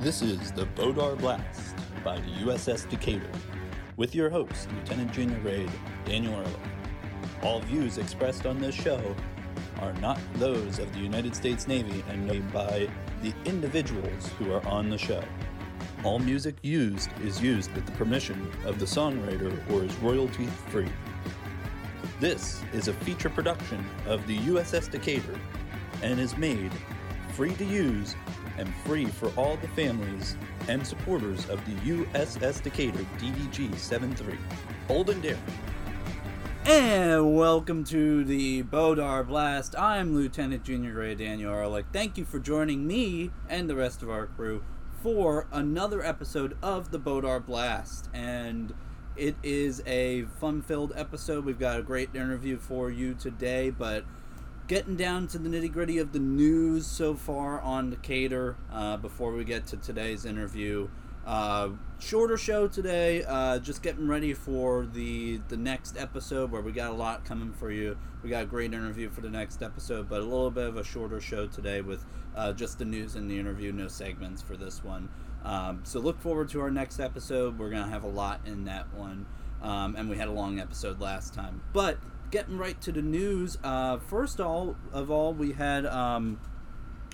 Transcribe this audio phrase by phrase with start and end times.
[0.00, 3.32] This is the Bodar Blast by the USS Decatur,
[3.96, 5.72] with your host, Lieutenant Junior Grade
[6.04, 6.54] Daniel Ehrlich.
[7.42, 9.16] All views expressed on this show
[9.80, 12.88] are not those of the United States Navy and made by
[13.22, 15.24] the individuals who are on the show.
[16.04, 20.92] All music used is used with the permission of the songwriter or is royalty free.
[22.20, 25.40] This is a feature production of the USS Decatur
[26.04, 26.70] and is made
[27.32, 28.14] free to use
[28.58, 30.36] and free for all the families
[30.68, 34.36] and supporters of the USS Decatur DDG 73.
[34.88, 35.40] Old and daring.
[36.66, 39.74] And welcome to the Bodar Blast.
[39.78, 41.86] I'm Lieutenant Junior Grade Daniel Ehrlich.
[41.92, 44.62] Thank you for joining me and the rest of our crew
[45.02, 48.10] for another episode of the Bodar Blast.
[48.12, 48.74] And
[49.16, 51.44] it is a fun filled episode.
[51.44, 54.04] We've got a great interview for you today, but
[54.68, 59.32] getting down to the nitty gritty of the news so far on Decatur uh, before
[59.32, 60.88] we get to today's interview.
[61.26, 66.70] Uh, shorter show today, uh, just getting ready for the the next episode where we
[66.70, 67.96] got a lot coming for you.
[68.22, 70.84] We got a great interview for the next episode, but a little bit of a
[70.84, 72.04] shorter show today with
[72.36, 75.08] uh, just the news and the interview, no segments for this one.
[75.44, 77.58] Um, so look forward to our next episode.
[77.58, 79.26] We're gonna have a lot in that one,
[79.62, 81.62] um, and we had a long episode last time.
[81.72, 81.98] But
[82.30, 86.40] getting right to the news, uh, first all of all, we had um,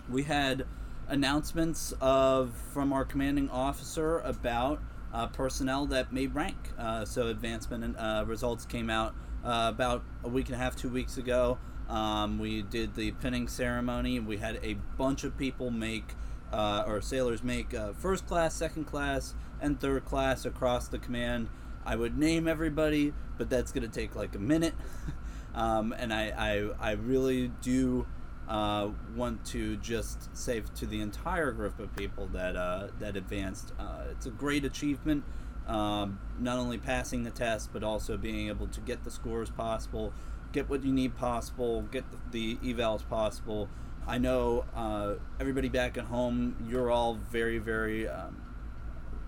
[0.08, 0.66] we had
[1.08, 4.80] announcements of from our commanding officer about
[5.12, 6.56] uh, personnel that made rank.
[6.78, 10.76] Uh, so advancement and uh, results came out uh, about a week and a half,
[10.76, 11.58] two weeks ago.
[11.88, 14.18] Um, we did the pinning ceremony.
[14.18, 16.14] We had a bunch of people make
[16.52, 21.48] uh, or sailors make first class, second class, and third class across the command.
[21.84, 24.74] I would name everybody, but that's going to take like a minute.
[25.54, 28.06] um, and I, I, I really do
[28.48, 33.72] uh, want to just say to the entire group of people that uh, that advanced,
[33.78, 35.24] uh, it's a great achievement.
[35.66, 40.12] Um, not only passing the test, but also being able to get the scores possible,
[40.52, 43.70] get what you need possible, get the, the evals possible.
[44.06, 48.42] I know uh, everybody back at home, you're all very, very um,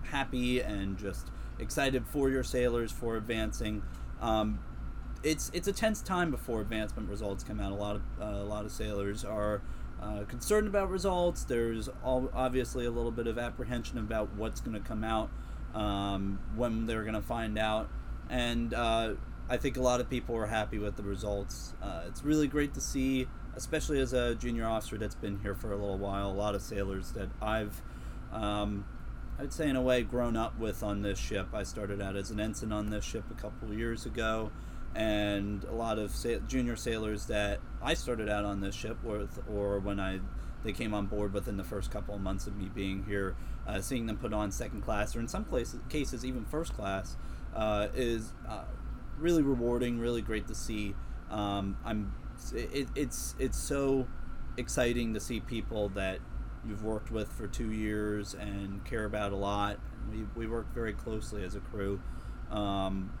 [0.03, 3.83] happy and just excited for your sailors for advancing.
[4.21, 4.59] Um,
[5.23, 7.71] it's it's a tense time before advancement results come out.
[7.71, 9.61] A lot of uh, a lot of sailors are
[10.01, 11.43] uh, concerned about results.
[11.43, 15.29] There's all, obviously a little bit of apprehension about what's going to come out
[15.73, 17.89] um, when they're going to find out,
[18.29, 19.13] and uh,
[19.49, 21.73] I think a lot of people are happy with the results.
[21.81, 25.71] Uh, it's really great to see, especially as a junior officer that's been here for
[25.71, 26.29] a little while.
[26.29, 27.81] A lot of sailors that I've
[28.31, 28.85] um,
[29.39, 31.49] I'd say in a way grown up with on this ship.
[31.53, 34.51] I started out as an ensign on this ship a couple years ago
[34.95, 39.39] and a lot of sa- junior sailors that I started out on this ship with,
[39.47, 40.19] or when I
[40.63, 43.35] they came on board within the first couple of months of me being here,
[43.67, 47.15] uh, seeing them put on second class or in some places, cases even first class,
[47.55, 48.63] uh, is uh,
[49.19, 50.95] really rewarding, really great to see.
[51.29, 52.13] Um, I'm
[52.53, 54.07] it, it's it's so
[54.57, 56.19] exciting to see people that
[56.67, 59.79] you've worked with for two years and care about a lot.
[60.11, 61.99] We, we work very closely as a crew.
[62.51, 63.11] Um,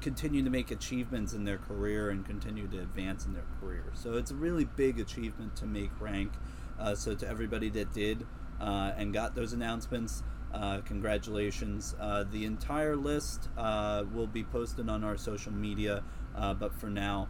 [0.00, 3.84] continue to make achievements in their career and continue to advance in their career.
[3.94, 6.32] So it's a really big achievement to make rank.
[6.78, 8.26] Uh, so to everybody that did
[8.60, 10.22] uh, and got those announcements,
[10.52, 11.94] uh, congratulations.
[11.98, 16.02] Uh, the entire list uh, will be posted on our social media,
[16.36, 17.28] uh, but for now,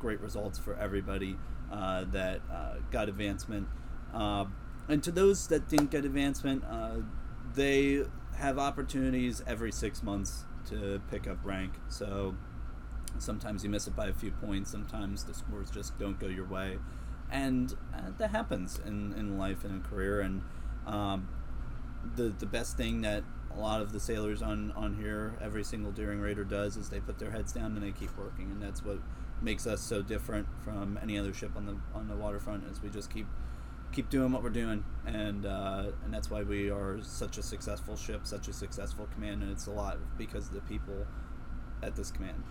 [0.00, 1.36] great results for everybody
[1.74, 2.40] that
[2.90, 3.68] got advancement.
[4.12, 6.64] and to those that didn't get advancement,
[7.54, 8.04] they
[8.36, 11.74] have opportunities every six months to pick up rank.
[11.88, 12.34] So
[13.18, 14.70] sometimes you miss it by a few points.
[14.70, 16.78] Sometimes the scores just don't go your way,
[17.30, 20.20] and uh, that happens in, in life and in career.
[20.20, 20.42] And
[20.86, 21.28] um,
[22.16, 23.24] the the best thing that
[23.54, 27.00] a lot of the sailors on on here, every single daring raider does, is they
[27.00, 28.98] put their heads down and they keep working, and that's what
[29.42, 32.64] makes us so different from any other ship on the on the waterfront.
[32.70, 33.26] Is we just keep
[33.92, 37.96] keep doing what we're doing, and uh, and that's why we are such a successful
[37.96, 41.06] ship, such a successful command, and it's a lot because of the people
[41.82, 42.42] at this command.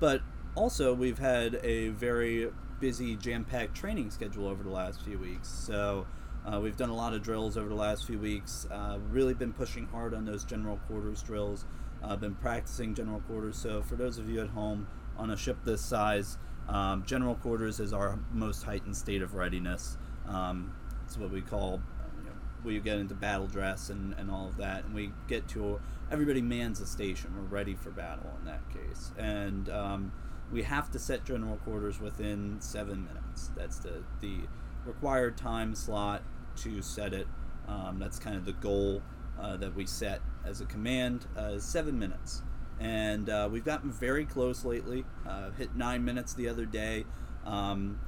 [0.00, 0.22] But
[0.54, 2.50] also, we've had a very
[2.80, 5.48] busy, jam-packed training schedule over the last few weeks.
[5.48, 6.06] So
[6.44, 8.66] uh, we've done a lot of drills over the last few weeks.
[8.70, 11.64] Uh, really been pushing hard on those general quarters drills.
[12.02, 13.56] Uh, been practicing general quarters.
[13.56, 16.38] So for those of you at home on a ship this size,
[16.68, 19.96] um, general quarters is our most heightened state of readiness.
[20.26, 20.74] Um,
[21.04, 21.82] it's what we call
[22.18, 25.46] you know, we get into battle dress and, and all of that, and we get
[25.48, 25.80] to
[26.10, 27.32] everybody mans a station.
[27.36, 30.12] We're ready for battle in that case, and um,
[30.50, 33.50] we have to set general quarters within seven minutes.
[33.56, 34.40] That's the the
[34.86, 36.22] required time slot
[36.56, 37.26] to set it.
[37.66, 39.02] Um, that's kind of the goal
[39.40, 41.26] uh, that we set as a command.
[41.36, 42.42] Uh, seven minutes,
[42.84, 45.06] and uh, we've gotten very close lately.
[45.26, 47.06] Uh, hit nine minutes the other day.
[47.46, 47.98] Um,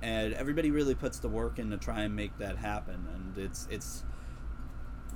[0.00, 3.06] and everybody really puts the work in to try and make that happen.
[3.14, 4.02] And it's it's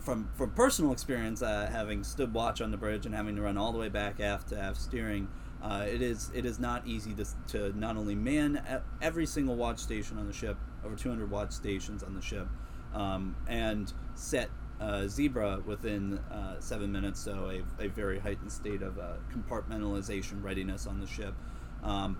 [0.01, 3.57] from from personal experience, uh, having stood watch on the bridge and having to run
[3.57, 5.29] all the way back aft to have steering.
[5.63, 8.63] Uh, it is it is not easy to, to not only man
[9.01, 12.47] every single watch station on the ship, over 200 watch stations on the ship,
[12.93, 18.83] um, and set uh, zebra within uh, seven minutes, so a, a very heightened state
[18.83, 21.35] of uh, compartmentalization readiness on the ship.
[21.83, 22.19] Um,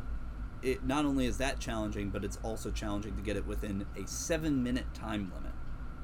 [0.63, 4.07] it not only is that challenging, but it's also challenging to get it within a
[4.07, 5.53] seven minute time limit.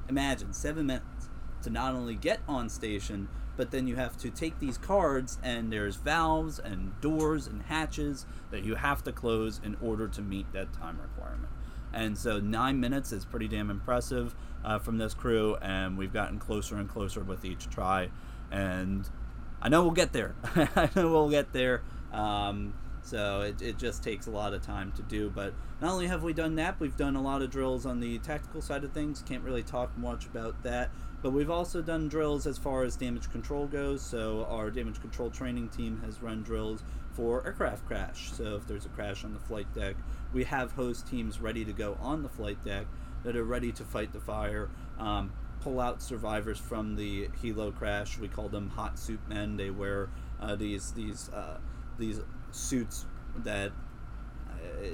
[0.07, 1.29] Imagine seven minutes
[1.63, 3.27] to not only get on station,
[3.57, 8.25] but then you have to take these cards and there's valves and doors and hatches
[8.51, 11.49] that you have to close in order to meet that time requirement.
[11.95, 16.39] And so nine minutes is pretty damn impressive uh, from this crew, and we've gotten
[16.39, 18.09] closer and closer with each try.
[18.51, 19.09] And
[19.61, 20.35] I know we'll get there.
[20.75, 21.83] I know we'll get there.
[22.11, 25.29] Um, so it, it just takes a lot of time to do.
[25.29, 28.17] But not only have we done that, we've done a lot of drills on the
[28.19, 29.23] tactical side of things.
[29.25, 30.89] Can't really talk much about that.
[31.21, 34.01] But we've also done drills as far as damage control goes.
[34.01, 36.83] So our damage control training team has run drills
[37.15, 38.31] for aircraft crash.
[38.31, 39.95] So if there's a crash on the flight deck,
[40.33, 42.85] we have hose teams ready to go on the flight deck
[43.23, 44.69] that are ready to fight the fire.
[44.99, 45.31] Um,
[45.61, 48.19] pull out survivors from the helo crash.
[48.19, 49.57] We call them hot suit men.
[49.57, 50.09] They wear
[50.39, 51.57] uh, these these uh,
[51.97, 52.19] these
[52.51, 53.05] suits
[53.37, 53.71] that
[54.49, 54.87] uh,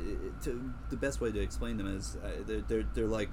[0.44, 3.29] to, the best way to explain them is uh, they're, they're, they're like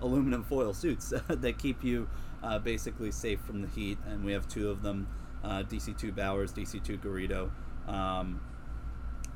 [0.00, 2.08] aluminum foil suits that keep you
[2.42, 5.08] uh, basically safe from the heat and we have two of them
[5.42, 7.50] uh, DC2 Bowers DC2 Garrido
[7.88, 8.40] um,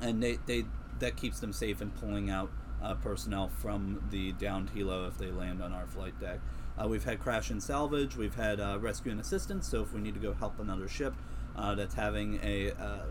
[0.01, 0.65] and they, they
[0.99, 2.49] that keeps them safe in pulling out
[2.81, 6.39] uh, personnel from the downed helo if they land on our flight deck.
[6.81, 8.15] Uh, we've had crash and salvage.
[8.15, 9.67] We've had rescue and assistance.
[9.67, 11.13] So if we need to go help another ship
[11.55, 13.03] uh, that's having a uh,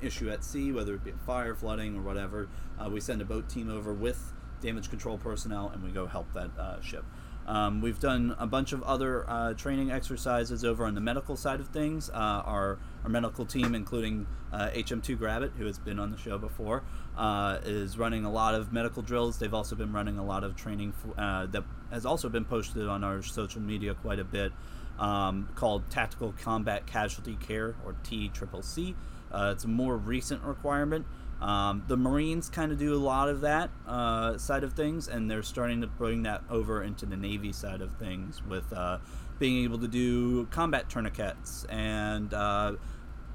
[0.00, 2.48] issue at sea, whether it be fire, flooding, or whatever,
[2.78, 6.32] uh, we send a boat team over with damage control personnel and we go help
[6.32, 7.04] that uh, ship.
[7.50, 11.58] Um, we've done a bunch of other uh, training exercises over on the medical side
[11.58, 12.08] of things.
[12.08, 16.84] Uh, our, our medical team, including HM2 Grabbit, who has been on the show before,
[17.64, 19.40] is running a lot of medical drills.
[19.40, 23.20] They've also been running a lot of training that has also been posted on our
[23.20, 24.52] social media quite a bit
[25.00, 28.94] um, called Tactical Combat Casualty Care, or TCCC.
[29.32, 31.06] Uh, it's a more recent requirement.
[31.40, 35.30] Um, the Marines kind of do a lot of that uh, side of things, and
[35.30, 38.98] they're starting to bring that over into the Navy side of things with uh,
[39.38, 42.72] being able to do combat tourniquets and uh,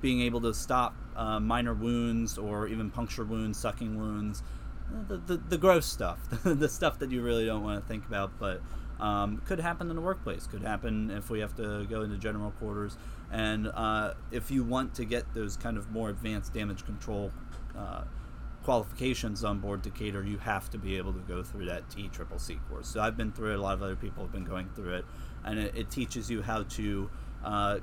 [0.01, 4.43] being able to stop uh, minor wounds or even puncture wounds, sucking wounds,
[5.07, 8.31] the, the, the gross stuff, the stuff that you really don't want to think about,
[8.39, 8.61] but
[8.99, 10.47] um, could happen in the workplace.
[10.47, 12.97] Could happen if we have to go into general quarters.
[13.31, 17.31] And uh, if you want to get those kind of more advanced damage control
[17.77, 18.03] uh,
[18.63, 22.87] qualifications on board Decatur, you have to be able to go through that TCCC course.
[22.87, 23.59] So I've been through it.
[23.59, 25.05] A lot of other people have been going through it,
[25.43, 27.09] and it, it teaches you how to.
[27.43, 27.79] Uh,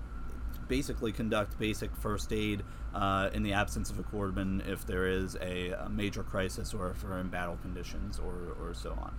[0.68, 2.62] basically conduct basic first aid
[2.94, 6.90] uh, in the absence of a corpsman if there is a, a, major crisis or
[6.90, 9.14] if we're in battle conditions or, or so on.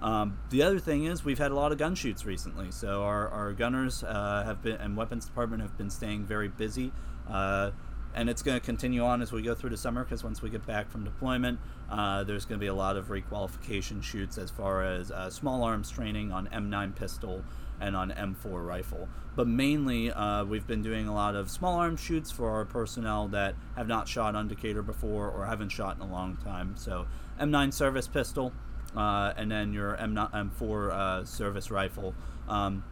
[0.00, 3.28] Um, the other thing is we've had a lot of gun shoots recently, so our,
[3.28, 6.92] our gunners uh, have been and weapons department have been staying very busy,
[7.28, 7.70] uh,
[8.14, 10.50] and it's going to continue on as we go through the summer because once we
[10.50, 11.58] get back from deployment,
[11.90, 15.62] uh, there's going to be a lot of requalification shoots as far as uh, small
[15.62, 17.42] arms training on M9 pistol
[17.80, 19.08] and on M4 rifle.
[19.34, 23.28] But mainly, uh, we've been doing a lot of small arms shoots for our personnel
[23.28, 26.76] that have not shot on Decatur before or haven't shot in a long time.
[26.76, 27.06] So
[27.40, 28.52] M9 service pistol
[28.96, 32.14] uh, and then your M M4 uh, service rifle.
[32.48, 32.84] Um,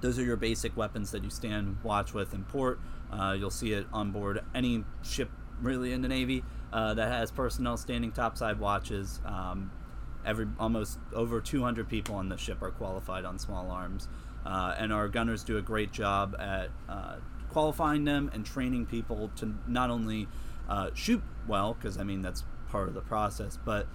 [0.00, 2.78] those are your basic weapons that you stand watch with in port.
[3.10, 7.30] Uh, you'll see it on board any ship really in the Navy uh, that has
[7.30, 9.20] personnel standing topside watches.
[9.24, 9.70] Um,
[10.24, 14.08] every almost over 200 people on the ship are qualified on small arms,
[14.44, 17.16] uh, and our gunners do a great job at uh,
[17.50, 20.28] qualifying them and training people to not only
[20.94, 23.86] shoot well, because I mean that's part of the process, but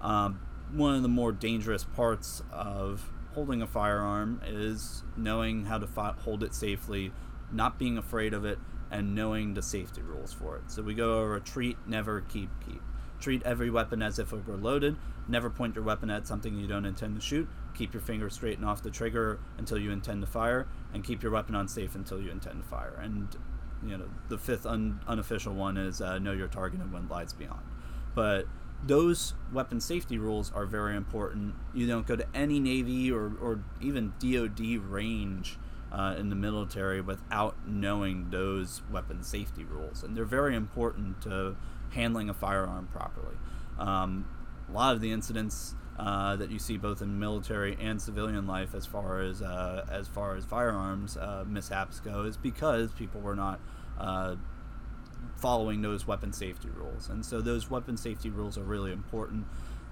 [0.00, 0.40] um,
[0.72, 6.14] one of the more dangerous parts of holding a firearm is knowing how to fi-
[6.18, 7.12] hold it safely,
[7.52, 8.58] not being afraid of it,
[8.90, 10.70] and knowing the safety rules for it.
[10.70, 12.82] So we go over treat, never, keep, keep.
[13.20, 14.96] Treat every weapon as if it were loaded.
[15.26, 17.48] Never point your weapon at something you don't intend to shoot.
[17.74, 21.22] Keep your finger straight and off the trigger until you intend to fire, and keep
[21.22, 22.98] your weapon unsafe until you intend to fire.
[23.02, 23.28] And
[23.84, 27.32] you know the fifth un- unofficial one is uh, know your target and when lies
[27.32, 27.60] beyond.
[28.14, 28.46] But
[28.84, 31.54] those weapon safety rules are very important.
[31.74, 35.58] You don't go to any Navy or, or even DoD range
[35.92, 41.56] uh, in the military without knowing those weapon safety rules, and they're very important to
[41.90, 43.36] handling a firearm properly.
[43.78, 44.28] Um,
[44.68, 48.74] a lot of the incidents uh, that you see both in military and civilian life,
[48.74, 53.34] as far as uh, as far as firearms uh, mishaps go, is because people were
[53.34, 53.58] not
[53.98, 54.36] uh,
[55.36, 57.08] following those weapon safety rules.
[57.08, 59.46] And so those weapon safety rules are really important.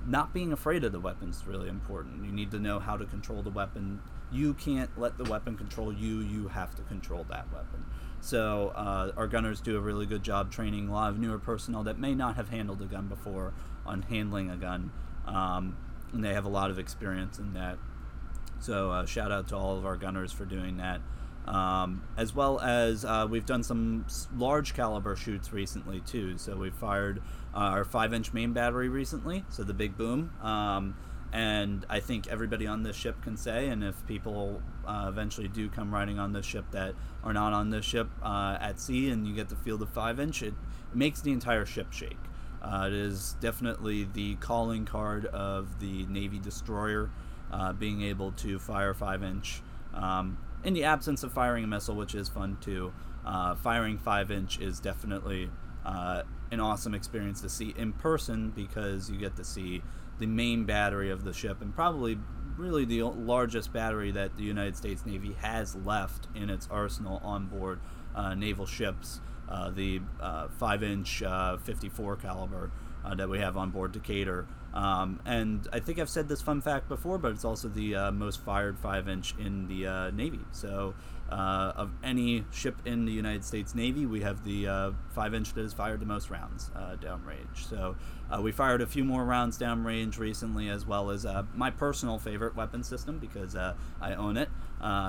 [0.06, 2.24] Not being afraid of the weapon is really important.
[2.24, 4.00] You need to know how to control the weapon.
[4.30, 6.20] You can't let the weapon control you.
[6.20, 7.84] You have to control that weapon.
[8.20, 11.82] So uh, our gunners do a really good job training a lot of newer personnel
[11.84, 13.52] that may not have handled a gun before
[13.84, 14.92] on handling a gun,
[15.26, 15.76] um,
[16.12, 17.78] and they have a lot of experience in that.
[18.60, 21.00] So uh, shout out to all of our gunners for doing that.
[21.46, 24.04] Um, as well as uh, we've done some
[24.36, 26.38] large caliber shoots recently too.
[26.38, 27.22] So we fired
[27.54, 30.32] uh, our five inch main battery recently, so the big boom.
[30.42, 30.96] Um,
[31.32, 35.68] and I think everybody on this ship can say, and if people uh, eventually do
[35.68, 39.26] come riding on this ship that are not on this ship uh, at sea, and
[39.26, 40.54] you get to feel the five inch, it,
[40.94, 42.16] makes the entire ship shake.
[42.62, 47.10] Uh, it is definitely the calling card of the Navy destroyer,
[47.52, 49.60] uh, being able to fire five inch.
[49.92, 52.92] Um, in the absence of firing a missile, which is fun too,
[53.24, 55.48] uh, firing five inch is definitely
[55.84, 59.80] uh, an awesome experience to see in person because you get to see
[60.18, 62.18] the main battery of the ship and probably
[62.56, 67.46] really the largest battery that the United States Navy has left in its arsenal on
[67.46, 67.78] board
[68.16, 69.20] uh, naval ships.
[69.48, 72.72] Uh, the uh, five inch uh, 54 caliber
[73.14, 76.88] that we have on board Decatur um, and I think I've said this fun fact
[76.88, 80.40] before, but it's also the uh, most fired 5 inch in the uh, Navy.
[80.52, 80.94] So,
[81.30, 85.54] uh, of any ship in the United States Navy, we have the uh, 5 inch
[85.54, 87.68] that has fired the most rounds uh, downrange.
[87.68, 87.96] So,
[88.30, 92.54] uh, we fired a few more rounds downrange recently, as well as my personal favorite
[92.54, 94.50] weapon system because I own it.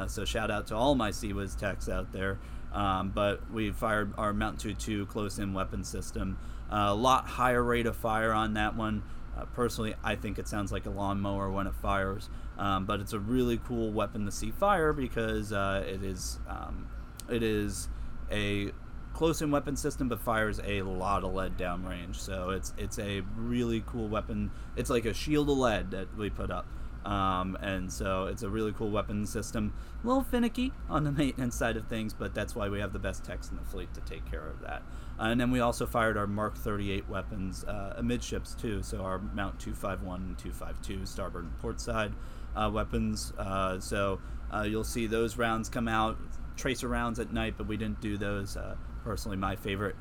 [0.08, 2.40] so, shout out to all my CIWS techs out there.
[2.74, 6.38] Um, but we fired our Mount 2 close in weapon system.
[6.70, 9.04] A lot higher rate of fire on that one.
[9.38, 13.14] Uh, personally, I think it sounds like a lawnmower when it fires, um, but it's
[13.14, 16.88] a really cool weapon to see fire because uh, it is um,
[17.30, 17.88] it is
[18.32, 18.72] a
[19.14, 22.16] close-in weapon system, but fires a lot of lead downrange.
[22.16, 24.52] So it's it's a really cool weapon.
[24.76, 26.66] It's like a shield of lead that we put up.
[27.06, 29.74] Um, and so it's a really cool weapon system.
[30.04, 33.00] A little finicky on the maintenance side of things, but that's why we have the
[33.00, 34.84] best techs in the fleet to take care of that.
[35.20, 39.20] Uh, and then we also fired our Mark 38 weapons uh, amidships too, so our
[39.20, 42.14] Mount 251 and 252 starboard and port side
[42.56, 43.34] uh, weapons.
[43.38, 44.20] Uh, so
[44.54, 46.18] uh, you'll see those rounds come out,
[46.56, 48.56] tracer rounds at night, but we didn't do those.
[48.56, 49.96] Uh, personally, my favorite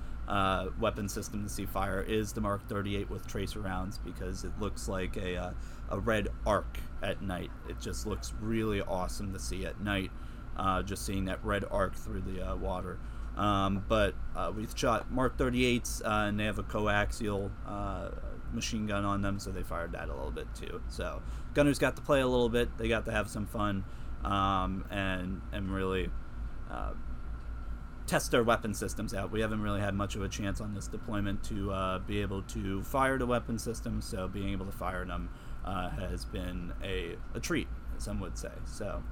[0.81, 4.89] weapon system to see fire is the Mark 38 with tracer rounds because it looks
[4.89, 5.55] like a
[5.89, 7.51] a red arc at night.
[7.69, 10.11] It just looks really awesome to see at night,
[10.57, 12.99] uh, just seeing that red arc through the uh, water.
[13.37, 18.11] Um, but uh, we've shot Mark 38s, uh, and they have a coaxial uh,
[18.53, 20.81] machine gun on them, so they fired that a little bit too.
[20.89, 21.23] So
[21.55, 22.79] gunners got to play a little bit.
[22.79, 23.85] They got to have some fun,
[24.25, 26.11] um, and and really
[26.71, 26.93] uh,
[28.07, 29.31] test their weapon systems out.
[29.31, 32.43] We haven't really had much of a chance on this deployment to uh, be able
[32.43, 35.29] to fire the weapon systems, so being able to fire them
[35.65, 38.53] uh, has been a, a treat, some would say.
[38.65, 39.03] So,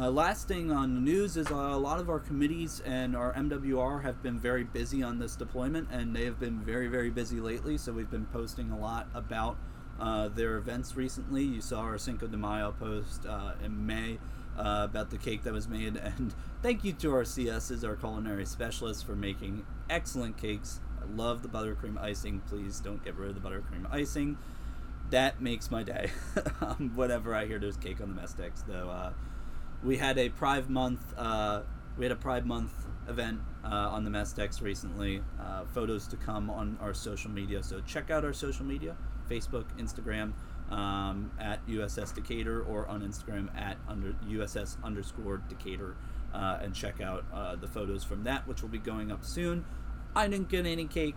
[0.00, 3.32] uh, last thing on the news is uh, a lot of our committees and our
[3.34, 7.40] MWR have been very busy on this deployment, and they have been very, very busy
[7.40, 7.76] lately.
[7.76, 9.56] So, we've been posting a lot about
[9.98, 11.42] uh, their events recently.
[11.42, 14.18] You saw our Cinco de Mayo post uh, in May.
[14.56, 15.96] Uh, about the cake that was made.
[16.02, 21.42] And thank you to our CSs, our culinary specialists, for making excellent cakes I love
[21.42, 22.40] the buttercream icing.
[22.48, 24.36] Please don't get rid of the buttercream icing.
[25.10, 26.10] That makes my day.
[26.60, 29.12] um, whenever I hear there's cake on the decks, though, uh,
[29.82, 31.14] we had a Pride Month.
[31.16, 31.62] Uh,
[31.96, 32.72] we had a Pride Month
[33.08, 35.22] event uh, on the decks recently.
[35.40, 37.62] Uh, photos to come on our social media.
[37.62, 38.96] So check out our social media:
[39.30, 40.32] Facebook, Instagram.
[40.70, 45.96] Um, at USS Decatur or on Instagram at under USS underscore Decatur
[46.34, 49.64] uh, and check out uh, the photos from that, which will be going up soon.
[50.14, 51.16] I didn't get any cake.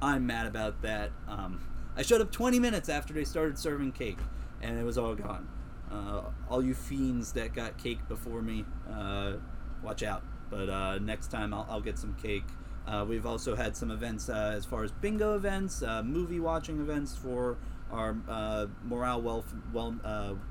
[0.00, 1.10] I'm mad about that.
[1.26, 1.60] Um,
[1.96, 4.18] I showed up 20 minutes after they started serving cake,
[4.60, 5.48] and it was all gone.
[5.90, 9.34] Uh, all you fiends that got cake before me, uh,
[9.82, 10.22] watch out.
[10.50, 12.44] But uh, next time I'll, I'll, get some cake.
[12.86, 16.80] Uh, we've also had some events uh, as far as bingo events, uh, movie watching
[16.80, 17.56] events for
[17.90, 18.14] our
[18.84, 19.96] Morale, Welf- well,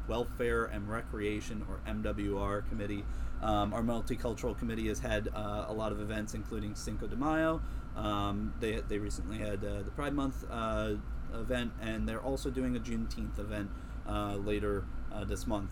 [0.07, 3.03] Welfare and Recreation, or MWR committee.
[3.41, 7.61] Um, our multicultural committee has had a lot of events, including Cinco de Mayo.
[7.95, 10.45] Um, they they recently had the Pride Month
[11.33, 13.69] event, and they're also doing a Juneteenth event
[14.45, 14.85] later
[15.23, 15.69] this month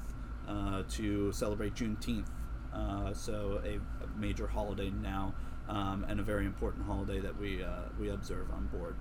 [0.47, 2.27] uh, to celebrate Juneteenth.
[2.73, 5.33] Uh, so a, a major holiday now,
[5.69, 8.95] um, and a very important holiday that we uh, we observe on board.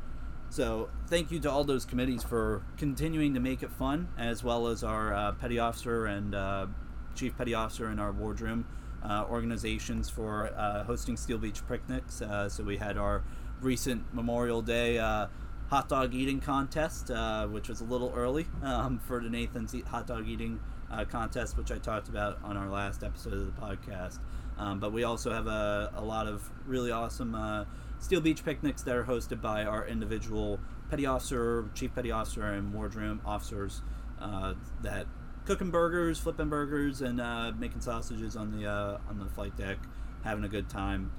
[0.51, 4.67] So thank you to all those committees for continuing to make it fun, as well
[4.67, 6.67] as our uh, petty officer and uh,
[7.15, 8.67] chief petty officer in our wardroom
[9.03, 12.21] uh, organizations for uh, hosting Steel Beach picnics.
[12.21, 13.23] Uh, so we had our
[13.63, 15.29] recent Memorial Day uh,
[15.73, 20.07] hot dog eating contest, uh, which was a little early um, for the Nathan's hot
[20.07, 20.61] dog eating
[20.91, 24.19] uh, contest, which I talked about on our last episode of the podcast.
[24.59, 27.65] Um, but we also have a, a lot of really awesome uh,
[28.01, 30.61] Steel Beach picnics that are hosted by our individual
[30.91, 33.81] petty officer, chief petty officer, and wardroom officers
[34.21, 34.53] uh,
[34.83, 35.07] that
[35.47, 39.79] cooking burgers, flipping burgers, and uh, making sausages on the uh, on the flight deck,
[40.23, 41.11] having a good time,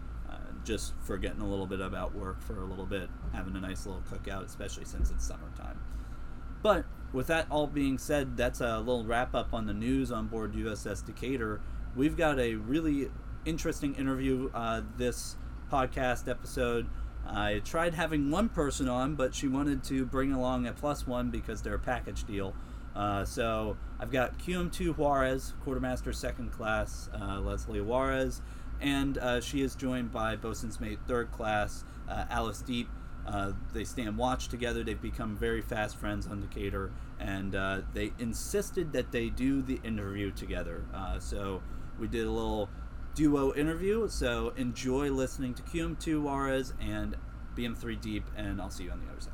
[0.64, 4.04] just forgetting a little bit about work for a little bit, having a nice little
[4.12, 5.80] cookout, especially since it's summertime.
[6.62, 10.28] But with that all being said, that's a little wrap up on the news on
[10.28, 11.62] board USS Decatur.
[11.96, 13.10] We've got a really
[13.46, 15.36] interesting interview uh, this
[15.72, 16.88] podcast episode.
[17.26, 21.30] I tried having one person on, but she wanted to bring along a plus one
[21.30, 22.54] because they're a package deal.
[22.96, 28.42] Uh, so I've got QM2 Juarez, quartermaster second class, uh, Lesley Juarez,
[28.84, 32.88] and uh, she is joined by bosun's mate third class, uh, Alice Diep.
[33.26, 34.84] Uh, they stand watch together.
[34.84, 39.80] They've become very fast friends on Decatur, and uh, they insisted that they do the
[39.86, 40.84] interview together.
[40.94, 41.64] Uh, so
[41.98, 42.70] we did a little
[43.16, 44.10] duo interview.
[44.10, 47.16] So enjoy listening to QM2 Juarez and
[47.56, 49.32] BM3 Diep, and I'll see you on the other side.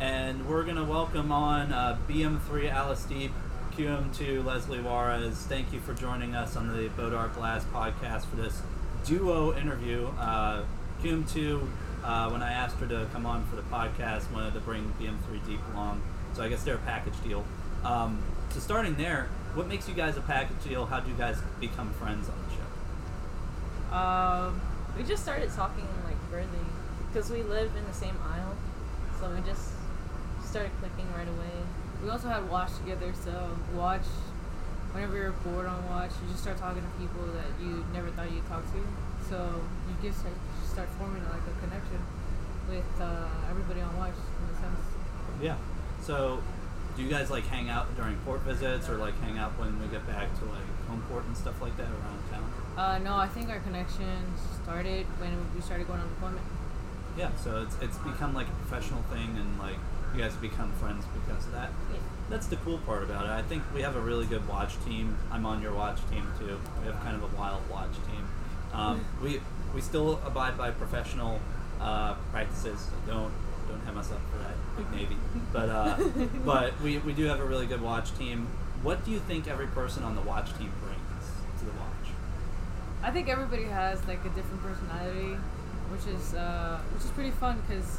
[0.00, 3.30] And we're going to welcome on uh, BM3 Alice Diep,
[3.76, 5.34] QM2 Lesley Juarez.
[5.48, 8.62] Thank you for joining us on the Bodar Blast podcast for this
[9.04, 10.06] duo interview.
[10.16, 10.62] Uh,
[11.02, 11.68] QM2,
[12.04, 15.40] uh, when I asked her to come on for the podcast, wanted to bring BM3
[15.40, 16.02] Diep along.
[16.34, 17.44] So I guess they're a package deal.
[17.84, 20.86] Um, so starting there, what makes you guys a package deal?
[20.86, 23.96] How do you guys become friends on the show?
[23.96, 24.60] Um,
[24.96, 26.48] we just started talking like really
[27.12, 28.54] because we live in the same aisle,
[29.18, 29.70] so we just
[30.44, 31.64] started clicking right away.
[32.04, 33.32] We also had watch together, so
[33.74, 34.04] watch.
[34.92, 38.30] Whenever you're bored on watch, you just start talking to people that you never thought
[38.30, 38.80] you'd talk to.
[39.26, 40.36] So you just start,
[40.68, 41.98] start forming like a connection
[42.68, 44.80] with uh, everybody on watch in a sense.
[45.40, 45.56] Yeah.
[46.02, 46.42] So,
[46.94, 49.86] do you guys like hang out during port visits, or like hang out when we
[49.88, 52.52] get back to like home port and stuff like that around town?
[52.76, 54.20] Uh, no, I think our connection
[54.62, 56.44] started when we started going on deployment.
[57.16, 57.30] Yeah.
[57.42, 59.80] So it's it's become like a professional thing, and like
[60.14, 61.70] you guys become friends because of that.
[61.92, 61.98] Yeah.
[62.30, 63.30] That's the cool part about it.
[63.30, 65.16] I think we have a really good watch team.
[65.30, 66.58] I'm on your watch team too.
[66.80, 68.28] We have kind of a wild watch team.
[68.72, 69.40] Um, we
[69.74, 71.40] we still abide by professional
[71.80, 72.80] uh, practices.
[72.80, 73.32] So don't
[73.68, 75.16] don't hem us up for that, Big Navy.
[75.52, 75.96] But uh,
[76.44, 78.48] but we, we do have a really good watch team.
[78.82, 82.12] What do you think every person on the watch team brings to the watch?
[83.02, 85.36] I think everybody has like a different personality,
[85.90, 87.98] which is uh, which is pretty fun because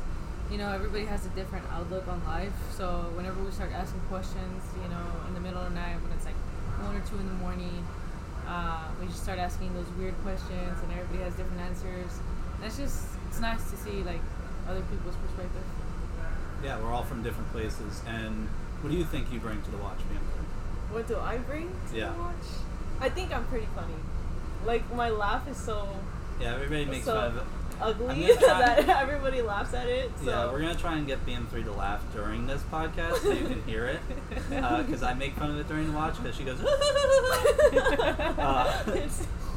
[0.51, 2.53] you know everybody has a different outlook on life.
[2.71, 6.11] So whenever we start asking questions, you know, in the middle of the night when
[6.13, 6.35] it's like
[6.81, 7.85] one or two in the morning,
[8.47, 12.11] uh, we just start asking those weird questions, and everybody has different answers.
[12.57, 14.21] And it's just it's nice to see like
[14.69, 15.63] other people's perspective.
[16.63, 18.01] Yeah, we're all from different places.
[18.07, 18.47] And
[18.81, 20.21] what do you think you bring to the watch, man?
[20.91, 22.11] What do I bring to Yeah.
[22.13, 22.45] the watch?
[23.01, 23.93] I think I'm pretty funny.
[24.65, 25.87] Like my laugh is so
[26.39, 27.43] Yeah, everybody makes So, fun of it.
[27.81, 30.11] Ugly that everybody laughs at it.
[30.23, 33.47] So Yeah, we're gonna try and get BM3 to laugh during this podcast so you
[33.47, 33.99] can hear it.
[34.85, 36.59] Because I make fun of it during the watch because she goes.
[38.37, 39.09] uh,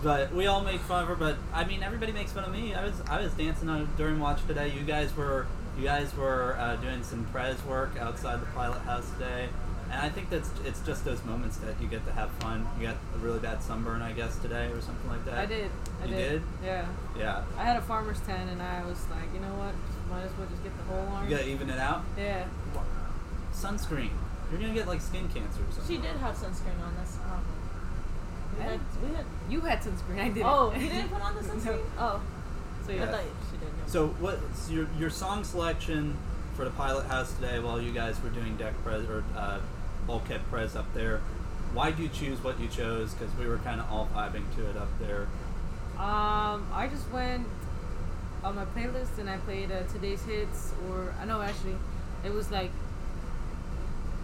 [0.02, 1.14] but we all make fun of her.
[1.14, 2.74] But I mean, everybody makes fun of me.
[2.74, 4.72] I was I was dancing on during watch today.
[4.72, 5.46] You guys were
[5.78, 9.48] you guys were uh, doing some prez work outside the pilot house today.
[9.90, 12.66] And I think that's it's just those moments that you get to have fun.
[12.78, 15.38] You got a really bad sunburn, I guess, today or something like that.
[15.38, 15.70] I did.
[16.02, 16.30] I You did.
[16.30, 16.42] did?
[16.64, 16.86] Yeah.
[17.18, 17.42] Yeah.
[17.56, 19.74] I had a farmer's tan, and I was like, you know what?
[20.10, 21.24] Might as well just get the whole arm.
[21.28, 22.04] You gotta even it out.
[22.18, 22.44] Yeah.
[23.54, 24.10] Sunscreen.
[24.50, 25.96] You're gonna get like skin cancer or something.
[25.96, 26.94] she did have sunscreen on.
[26.96, 27.44] That's the problem.
[28.56, 29.24] We had, we had.
[29.50, 30.20] You had sunscreen.
[30.20, 30.46] I didn't.
[30.46, 31.64] Oh, you didn't put on the sunscreen?
[31.64, 31.80] No.
[31.98, 32.20] Oh,
[32.86, 33.04] So yeah.
[33.04, 33.68] I thought she did.
[33.68, 33.84] no.
[33.86, 36.16] So what's your your song selection
[36.54, 39.58] for the pilot house today while you guys were doing deck press or uh,
[40.08, 41.20] bulkhead press up there?
[41.72, 43.14] Why do you choose what you chose?
[43.14, 45.28] Because we were kind of all vibing to it up there.
[45.98, 47.46] Um, I just went
[48.42, 51.76] on my playlist and I played uh, today's hits, or I know actually,
[52.24, 52.72] it was like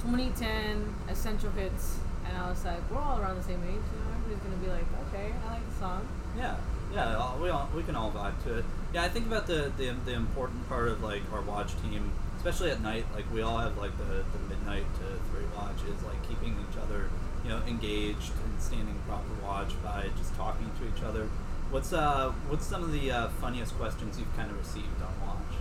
[0.02, 4.10] 2010 essential hits, and I was like, we're all around the same age, you know.
[4.16, 6.08] Everybody's gonna be like, okay, I like the song.
[6.36, 6.56] Yeah,
[6.92, 8.64] Yeah, we all we can all vibe to it.
[8.92, 12.12] Yeah, I think about the, the the important part of like our watch team,
[12.44, 13.06] especially at night.
[13.14, 16.76] Like we all have like the, the midnight to three watch is like keeping each
[16.78, 17.08] other,
[17.42, 21.28] you know, engaged and standing proper watch by just talking to each other.
[21.70, 25.56] What's uh what's some of the uh, funniest questions you've kind of received on watch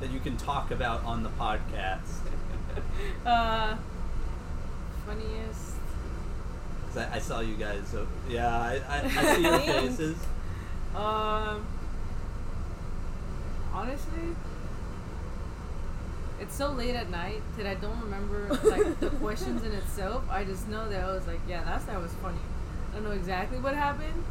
[0.00, 2.00] that you can talk about on the podcast?
[3.26, 3.76] Uh,
[5.04, 5.74] funniest.
[6.86, 7.82] 'Cause I, I saw you guys.
[7.90, 10.16] So yeah, I, I, I see your faces.
[10.94, 11.66] Um,
[13.72, 14.34] honestly,
[16.40, 20.24] it's so late at night that I don't remember like the questions in itself.
[20.30, 22.38] I just know that I was like, yeah, that's that was funny.
[22.90, 24.24] I don't know exactly what happened,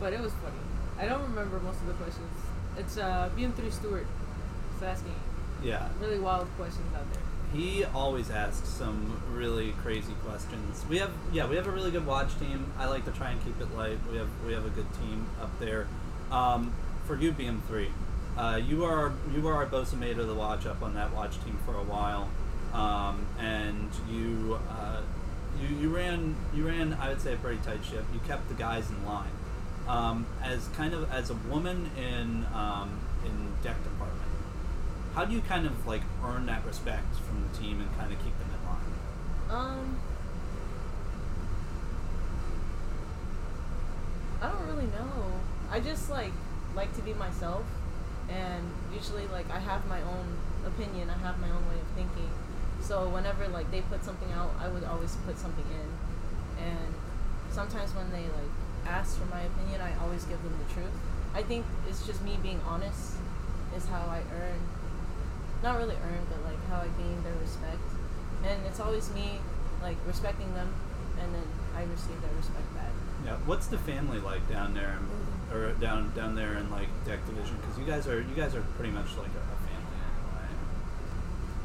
[0.00, 0.56] but it was funny.
[0.98, 2.30] I don't remember most of the questions.
[2.78, 4.06] It's uh, BM3 Stewart.
[4.76, 5.14] is asking
[5.62, 5.88] Yeah.
[6.00, 7.22] really wild questions out there.
[7.52, 10.84] He always asks some really crazy questions.
[10.88, 12.72] We have yeah, we have a really good watch team.
[12.78, 13.98] I like to try and keep it light.
[14.10, 15.86] We have we have a good team up there.
[16.30, 16.72] Um,
[17.04, 17.88] for you, BM3,
[18.36, 21.42] uh, you are you are our bosun's mate of the watch up on that watch
[21.44, 22.28] team for a while,
[22.72, 25.00] um, and you uh,
[25.60, 28.04] you you ran you ran I would say a pretty tight ship.
[28.12, 29.30] You kept the guys in line.
[29.88, 34.30] Um, as kind of as a woman in um, in deck department,
[35.14, 38.18] how do you kind of like earn that respect from the team and kind of
[38.22, 39.62] keep them in line?
[39.62, 39.96] Um,
[44.40, 45.40] I don't really know.
[45.70, 46.32] I just like
[46.74, 47.64] like to be myself,
[48.28, 51.10] and usually like I have my own opinion.
[51.10, 52.30] I have my own way of thinking.
[52.80, 56.94] So whenever like they put something out, I would always put something in, and
[57.50, 58.52] sometimes when they like
[58.86, 60.92] ask for my opinion, I always give them the truth.
[61.34, 63.14] I think it's just me being honest
[63.76, 64.60] is how I earn,
[65.62, 67.80] not really earn, but like how I gain their respect.
[68.44, 69.38] And it's always me
[69.80, 70.74] like respecting them,
[71.20, 72.90] and then I receive their respect back.
[73.24, 73.36] Yeah.
[73.46, 74.98] What's the family like down there,
[75.52, 77.56] or down down there in like deck division?
[77.60, 79.98] Because you guys are you guys are pretty much like a, a family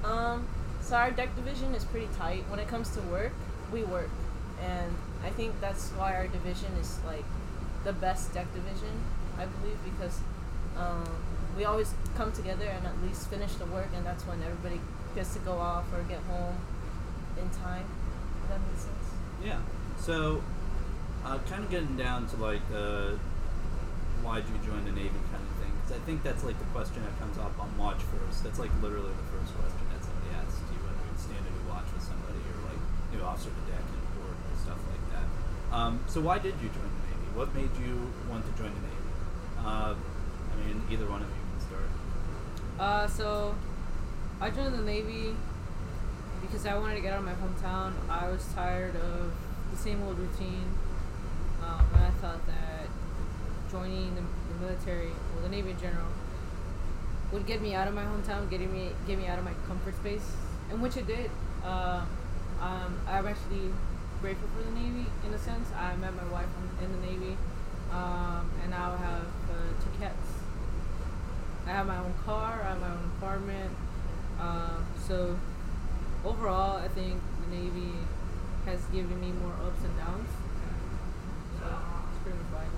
[0.04, 0.18] anyway.
[0.18, 0.48] Um,
[0.82, 2.44] so our deck division is pretty tight.
[2.50, 3.34] When it comes to work,
[3.72, 4.10] we work,
[4.62, 7.26] and I think that's why our division is like
[7.84, 9.04] the best deck division.
[9.38, 10.20] I believe because
[10.78, 11.08] um,
[11.58, 14.80] we always come together and at least finish the work, and that's when everybody
[15.16, 16.56] gets to go off or get home
[17.40, 17.86] in time.
[18.44, 19.08] If that makes sense.
[19.44, 19.60] Yeah.
[20.00, 20.44] So,
[21.26, 23.20] uh, kind of getting down to like the
[24.24, 25.72] why'd you join the Navy kind of thing.
[25.82, 28.44] Because I think that's like the question that comes up on watch first.
[28.44, 31.66] That's like literally the first question that somebody asks you whether you'd stand a new
[31.70, 32.82] watch with somebody or like
[33.14, 35.28] new officer to deck and board and stuff like that.
[35.72, 37.28] Um, so why did you join the Navy?
[37.36, 39.12] What made you want to join the Navy?
[39.60, 41.90] Uh, I mean, either one of you can start.
[42.80, 43.56] Uh, so
[44.40, 45.36] I joined the Navy
[46.42, 47.94] because I wanted to get out of my hometown.
[48.10, 49.32] I was tired of
[49.72, 50.72] the same old routine,
[51.64, 52.77] um, and I thought that
[53.72, 56.08] joining the, the military, or the Navy in general,
[57.32, 59.96] would get me out of my hometown, getting me get me out of my comfort
[59.96, 60.36] space,
[60.70, 61.30] and which it did.
[61.64, 62.06] Uh,
[62.62, 63.70] um, I'm actually
[64.22, 65.70] grateful for the Navy in a sense.
[65.78, 66.48] I met my wife
[66.82, 67.38] in, the Navy,
[67.92, 70.28] um, and now I have uh, two cats.
[71.68, 72.62] I have my own car.
[72.64, 73.72] I have my own apartment.
[74.40, 75.38] Um, so
[76.24, 77.94] overall, I think the Navy
[78.66, 80.30] has given me more ups and downs.
[81.60, 82.72] So it's pretty much fine.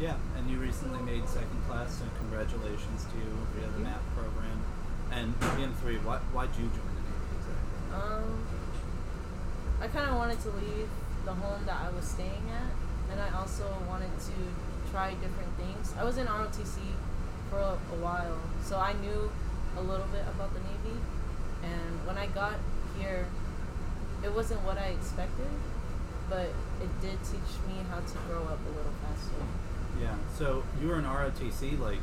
[0.00, 4.64] Yeah, and you recently made second class, so congratulations to you via the MAP program.
[5.12, 7.84] And BM3, why, why'd you join the Navy exactly?
[7.92, 8.48] Um,
[9.82, 10.88] I kind of wanted to leave
[11.26, 12.72] the home that I was staying at,
[13.12, 14.36] and I also wanted to
[14.90, 15.92] try different things.
[16.00, 16.80] I was in ROTC
[17.50, 19.30] for a, a while, so I knew
[19.76, 20.96] a little bit about the Navy.
[21.60, 22.56] And when I got
[22.98, 23.26] here,
[24.24, 25.52] it wasn't what I expected,
[26.30, 29.44] but it did teach me how to grow up a little faster.
[30.00, 31.98] Yeah, so you were in ROTC like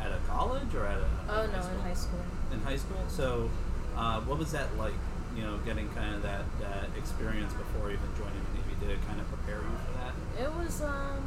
[0.00, 2.20] at a college or at a Oh no, in high school.
[2.52, 3.50] In high school, so
[3.96, 4.94] uh, what was that like?
[5.36, 8.74] You know, getting kind of that that experience before even joining the Navy.
[8.80, 10.44] Did it kind of prepare you for that?
[10.44, 11.22] It was um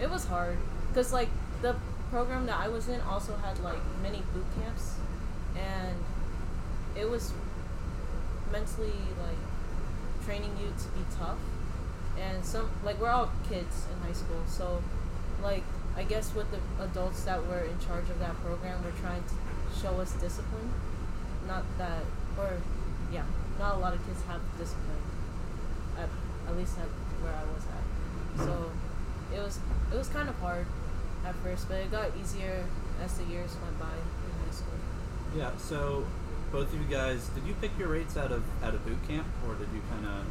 [0.00, 0.58] it was hard
[0.94, 1.28] cuz like
[1.62, 1.76] the
[2.10, 4.96] program that I was in also had like many boot camps
[5.56, 5.96] and
[6.96, 7.32] it was
[8.50, 9.38] mentally like
[10.24, 11.38] training you to be tough
[12.20, 14.82] and some like we're all kids in high school so
[15.42, 15.64] like
[15.96, 19.80] I guess with the adults that were in charge of that program were trying to
[19.80, 20.70] show us discipline
[21.46, 22.04] not that
[22.38, 22.58] or
[23.12, 23.24] yeah
[23.58, 25.02] not a lot of kids have discipline
[25.98, 26.08] at,
[26.48, 26.88] at least at
[27.22, 28.46] where I was at.
[28.46, 28.70] So
[29.34, 29.58] it was
[29.92, 30.66] it was kind of hard
[31.24, 32.64] at first, but it got easier
[33.02, 34.78] as the years went by in high school.
[35.36, 35.56] Yeah.
[35.58, 36.06] So
[36.50, 39.26] both of you guys, did you pick your rates out of out of boot camp,
[39.46, 40.24] or did you kind of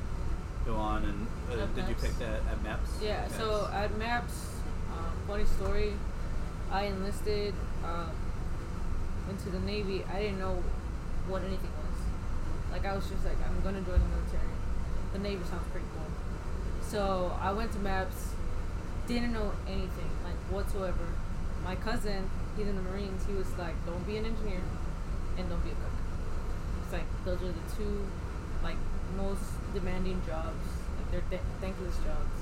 [0.69, 3.01] go on and uh, did you pick that at MEPS?
[3.01, 3.35] Yeah, Yes.
[3.37, 4.35] so at MEPS,
[4.93, 5.93] um, funny story,
[6.71, 7.53] I enlisted
[7.83, 8.11] um,
[9.29, 10.03] into the Navy.
[10.13, 10.61] I didn't know
[11.27, 11.99] what anything was.
[12.71, 14.53] Like, I was just like, I'm going to join the military.
[15.13, 16.05] The Navy sounds pretty cool.
[16.83, 18.33] So I went to MEPS,
[19.07, 21.07] didn't know anything, like, whatsoever.
[21.63, 24.61] My cousin, he's in the Marines, he was like, don't be an engineer
[25.37, 25.97] and don't be a cook.
[26.83, 28.05] It's like, those are the two,
[28.63, 28.77] like,
[29.17, 29.43] most
[29.73, 30.65] demanding jobs.
[30.97, 32.39] Like, they're th- thankless jobs.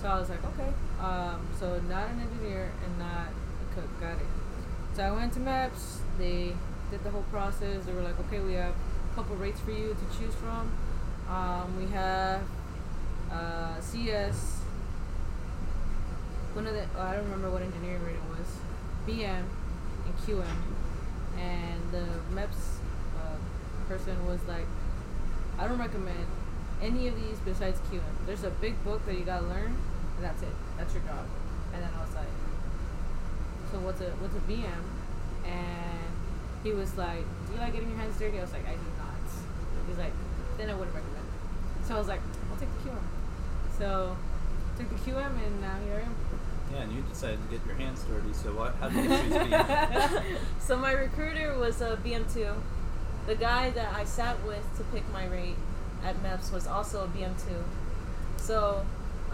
[0.00, 0.72] So I was like, okay.
[1.00, 3.88] Um, so not an engineer and not a cook.
[4.00, 4.26] Got it.
[4.94, 5.98] So I went to MEPS.
[6.18, 6.54] They
[6.90, 7.84] did the whole process.
[7.84, 10.70] They were like, okay, we have a couple rates for you to choose from.
[11.28, 12.42] Um, we have
[13.32, 14.60] uh, CS.
[16.52, 18.46] One of the oh, I don't remember what engineering rate it was.
[19.08, 19.42] BM
[20.06, 20.44] and QM,
[21.38, 22.76] and the MEPS
[23.18, 23.36] uh,
[23.88, 24.66] person was like,
[25.58, 26.26] I don't recommend
[26.82, 28.00] any of these besides QM.
[28.26, 29.76] There's a big book that you gotta learn,
[30.16, 30.54] and that's it.
[30.76, 31.26] That's your job.
[31.72, 32.28] And then I was like,
[33.70, 34.84] so what's a what's a BM?
[35.46, 36.10] And
[36.62, 38.38] he was like, do you like getting your hands dirty?
[38.38, 39.14] I was like, I do not.
[39.88, 40.12] He's like,
[40.56, 41.24] then I wouldn't recommend.
[41.26, 41.86] it.
[41.86, 43.02] So I was like, I'll take the QM.
[43.78, 44.16] So
[44.78, 46.14] took the QM, and now here I am.
[46.72, 48.32] Yeah, and you decided to get your hands dirty.
[48.32, 48.74] So what?
[48.76, 50.36] How did you choose BM?
[50.58, 52.54] so my recruiter was a BM2.
[53.26, 55.56] The guy that I sat with to pick my rate
[56.04, 57.62] at MEPS was also a BM2.
[58.36, 58.84] So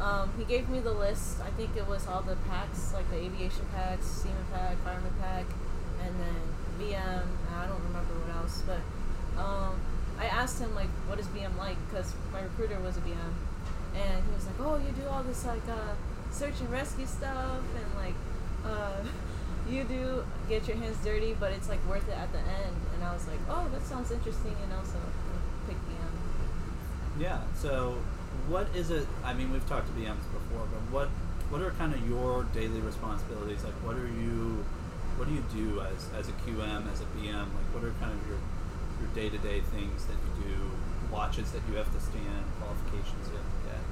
[0.00, 1.40] um, he gave me the list.
[1.40, 5.46] I think it was all the packs, like the aviation packs, seaman pack, fireman pack,
[6.02, 6.40] and then
[6.80, 7.26] BM.
[7.54, 8.80] I don't remember what else, but
[9.40, 9.78] um,
[10.18, 13.34] I asked him like, "What is BM like?" Because my recruiter was a BM,
[13.94, 15.94] and he was like, "Oh, you do all this like uh,
[16.30, 18.14] search and rescue stuff, and like
[18.64, 19.02] uh,
[19.70, 23.04] you do get your hands dirty, but it's like worth it at the end." And
[23.04, 24.98] I was like, "Oh, that sounds interesting," and also
[25.66, 26.12] pick BM.
[27.20, 27.40] Yeah.
[27.54, 27.98] So,
[28.48, 29.06] what is it?
[29.24, 31.08] I mean, we've talked to BMs before, but what
[31.50, 33.64] what are kind of your daily responsibilities?
[33.64, 34.64] Like, what are you
[35.16, 37.46] what do you do as as a QM, as a BM?
[37.52, 38.38] Like, what are kind of your
[39.00, 40.56] your day to day things that you do?
[41.12, 43.82] Watches that you have to stand, qualifications you have to get.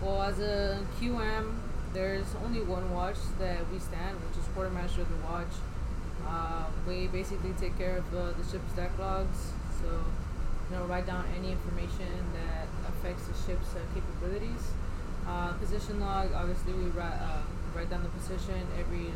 [0.00, 1.52] Well, as a QM,
[1.96, 5.54] there's only one watch that we stand, which is quartermaster of the watch.
[6.28, 11.06] Uh, we basically take care of uh, the ship's deck logs, so you know, write
[11.06, 14.76] down any information that affects the ship's uh, capabilities.
[15.26, 17.40] Uh, position log, obviously, we write uh,
[17.74, 19.08] write down the position every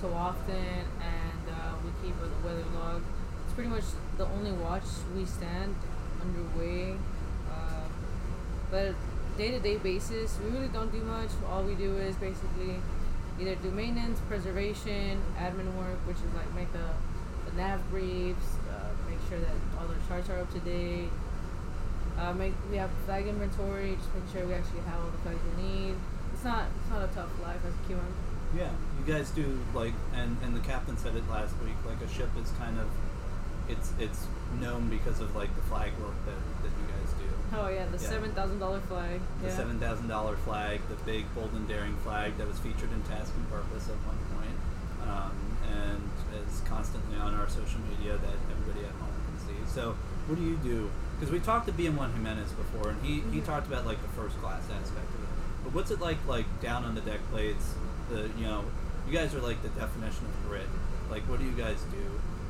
[0.00, 3.02] so often, and uh, we keep the weather log.
[3.44, 3.84] It's pretty much
[4.18, 5.74] the only watch we stand
[6.22, 6.94] underway.
[8.70, 8.94] But
[9.36, 11.30] day to day basis, we really don't do much.
[11.50, 12.76] All we do is basically
[13.40, 18.88] either do maintenance, preservation, admin work, which is like make the, the nav briefs, uh,
[19.08, 21.10] make sure that all the charts are up to date.
[22.18, 25.40] Uh, make we have flag inventory, just make sure we actually have all the flags
[25.56, 25.94] we need.
[26.34, 28.12] It's not it's not a tough life as a QM.
[28.54, 31.76] Yeah, you guys do like, and and the captain said it last week.
[31.86, 32.86] Like a ship is kind of,
[33.68, 34.26] it's it's
[34.60, 36.91] known because of like the flag work that that you.
[37.54, 38.08] Oh yeah, the Yeah.
[38.08, 39.20] seven thousand dollar flag.
[39.42, 39.56] The yeah.
[39.56, 43.32] seven thousand dollar flag, the big bold and daring flag that was featured in Task
[43.36, 44.56] and Purpose at one point,
[45.08, 45.32] um,
[45.70, 46.10] and
[46.48, 49.60] is constantly on our social media that everybody at home can see.
[49.70, 50.90] So, what do you do?
[51.18, 53.44] Because we talked to BM1 Jimenez before, and he, he Mhm.
[53.44, 55.28] talked about like the first class aspect of it.
[55.64, 57.74] But what's it like, like down on the deck plates?
[58.08, 58.64] The you know,
[59.06, 60.66] you guys are like the definition of grit.
[61.10, 62.02] Like, what do you guys do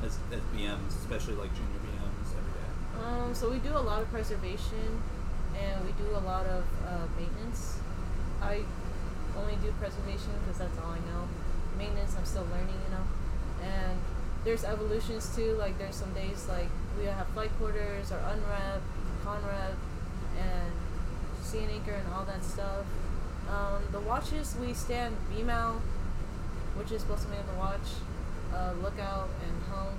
[0.05, 1.82] as as BMs, especially like junior BMs every day?
[3.01, 5.01] Um, so we do a lot of preservation,
[5.57, 7.79] and we do a lot of uh, maintenance.
[8.41, 8.61] I
[9.37, 11.27] only do preservation because that's all I know.
[11.77, 13.05] Maintenance, I'm still learning, you know.
[13.63, 13.97] And
[14.43, 15.53] there's evolutions too.
[15.53, 18.81] Like there's some days like we have flight quarters or unrep,
[19.23, 19.75] conrep,
[20.37, 20.71] and
[21.53, 22.85] and anchor and all that stuff.
[23.49, 25.15] Um, the watches we stand
[25.49, 25.81] out,
[26.75, 27.87] which is supposed to be on the watch,
[28.53, 29.93] uh, lookout, and home,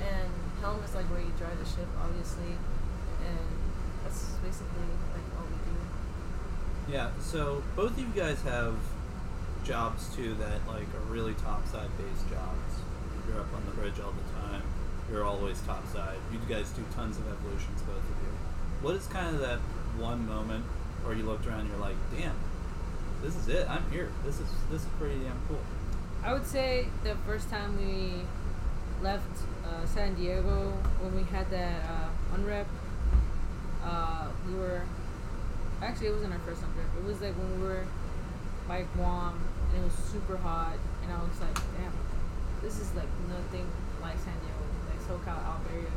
[0.00, 0.30] And
[0.62, 2.54] helm is like where you drive the ship, obviously,
[3.26, 3.46] and
[4.02, 6.94] that's basically like all we do.
[6.94, 8.78] Yeah, so both of you guys have
[9.66, 12.72] jobs too that like are really topside based jobs.
[13.26, 14.62] You're up on the bridge all the time.
[15.10, 16.16] You're always topside.
[16.32, 18.32] You guys do tons of evolutions, both of you.
[18.80, 19.58] What is kind of that
[19.98, 20.64] one moment
[21.04, 22.34] where you looked around and you're like, damn,
[23.20, 23.68] this is it.
[23.68, 24.10] I'm here.
[24.24, 25.60] This is this is pretty damn cool.
[26.22, 28.22] I would say the first time we
[29.02, 32.66] left uh, San Diego when we had that uh, unrep,
[33.84, 34.82] uh, we were
[35.82, 36.90] actually it wasn't our first unrep.
[36.98, 37.84] It was like when we were
[38.68, 39.40] by Guam
[39.72, 41.92] and it was super hot, and I was like, damn,
[42.62, 43.66] this is like nothing
[44.00, 45.90] like San Diego, like SoCal Alberia.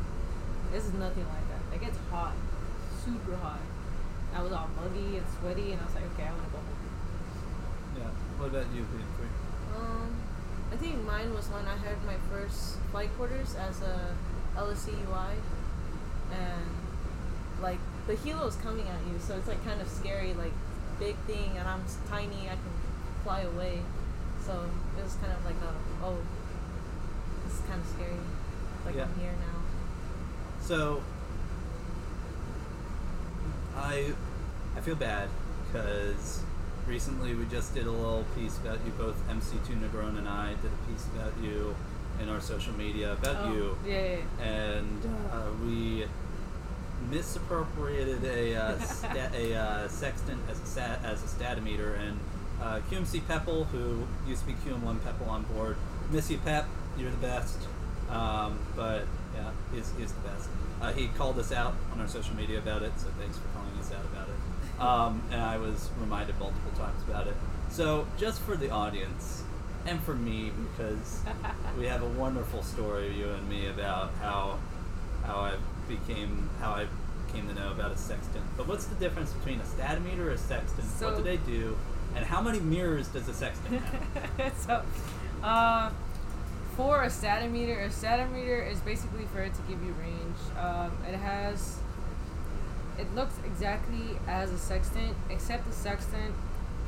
[0.71, 1.61] This is nothing like that.
[1.71, 2.33] Like it's hot,
[3.03, 3.59] super hot.
[4.35, 6.57] I was all muggy and sweaty, and I was like, okay, I want to go
[6.57, 6.83] home.
[7.97, 8.11] Yeah.
[8.35, 9.79] What about you, BM3?
[9.79, 10.11] Um,
[10.71, 14.15] I think mine was when I had my first flight quarters as a
[14.57, 15.35] LSCUI,
[16.31, 16.69] and
[17.61, 20.53] like the helo is coming at you, so it's like kind of scary, like
[20.99, 22.73] big thing, and I'm tiny, I can
[23.23, 23.81] fly away,
[24.45, 26.17] so it was kind of like a oh,
[27.45, 28.17] this is kind of scary,
[28.85, 29.03] like Yeah.
[29.03, 29.61] I'm here now.
[30.61, 31.01] So,
[33.77, 34.13] I
[34.75, 35.29] I feel bad
[35.67, 36.41] because
[36.87, 38.91] recently we just did a little piece about you.
[38.97, 41.75] Both MC2 Negron and I did a piece about you
[42.21, 46.05] in our social media about Oh, you, Yeah, yeah, and uh, we
[47.09, 52.19] misappropriated a uh, sta- a uh, sextant as a stat- as a stadimeter, and
[52.61, 55.75] uh, QMC Pepple, who used to be QM1 Pepple on board,
[56.11, 56.65] miss you Pep,
[56.97, 57.57] you're the best.
[58.09, 60.47] Um, but yeah, he's, he's the best.
[60.81, 63.77] Uh, he called us out on our social media about it, so thanks for calling
[63.79, 64.35] us out about it.
[64.79, 67.35] Um, and I was reminded multiple times about it.
[67.69, 69.43] So just for the audience
[69.85, 71.21] and for me, because
[71.77, 74.59] we have a wonderful story, you and me, about how
[75.25, 75.53] how I
[75.87, 76.87] became how I
[77.33, 78.45] came to know about a sextant.
[78.57, 80.87] But what's the difference between a stadimeter or a sextant?
[81.01, 81.77] what do they do?
[82.15, 84.57] And how many mirrors does a sextant have?
[84.57, 84.83] so,
[85.43, 85.89] uh,
[86.75, 90.37] for a stadimeter, a stadimeter is basically for it to give you range.
[90.59, 91.77] Um, it has,
[92.97, 96.33] it looks exactly as a sextant, except the sextant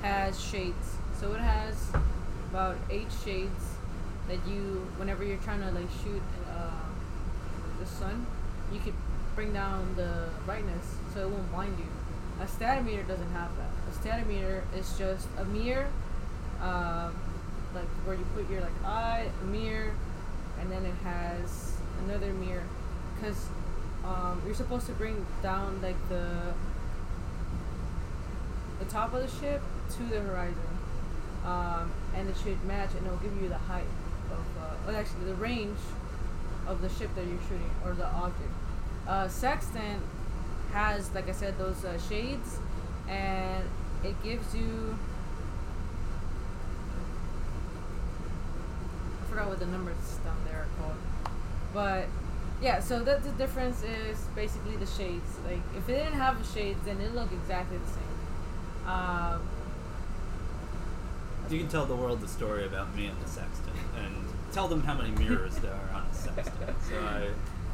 [0.02, 0.96] has shades.
[1.20, 1.89] So it has
[2.50, 3.76] about eight shades
[4.28, 6.72] that you, whenever you're trying to like shoot uh,
[7.80, 8.26] the sun,
[8.72, 8.93] you could
[9.36, 11.86] bring down the brightness so it won't blind you.
[12.41, 13.70] A stadimeter doesn't have that.
[13.89, 15.88] A stadimeter is just a mirror,
[16.62, 17.15] um,
[17.74, 19.91] like where you put your like eye, a mirror,
[20.60, 22.63] and then it has another mirror,
[23.15, 23.48] because
[24.08, 26.26] um, you're supposed to bring down like the
[28.80, 29.62] the top of the ship
[29.98, 30.78] to the horizon,
[31.46, 33.88] um, and it should match, and it'll give you the height
[34.32, 35.80] of, uh, well, actually the range
[36.67, 38.52] of the ship that you're shooting or the object.
[39.08, 40.02] Uh, sextant
[40.74, 42.60] has, like I said, those uh, shades,
[43.10, 43.63] and
[44.04, 44.98] it gives you.
[49.24, 50.96] I forgot what the numbers down there are called,
[51.74, 52.06] but
[52.62, 52.80] yeah.
[52.80, 55.30] So that the difference is basically the shades.
[55.46, 58.89] Like if it didn't have the shades, then it look exactly the same.
[58.91, 59.41] Um,
[61.50, 64.13] You can tell the world the story about me and the sextant, and
[64.52, 66.76] tell them how many mirrors there are on a sextant.
[66.89, 67.30] so I,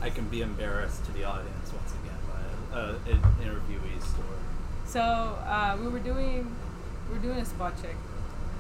[0.06, 4.28] I can be embarrassed to the audience once again by uh, an interviewee's story.
[4.86, 6.56] So uh, we were doing
[7.10, 7.96] we were doing a spot check,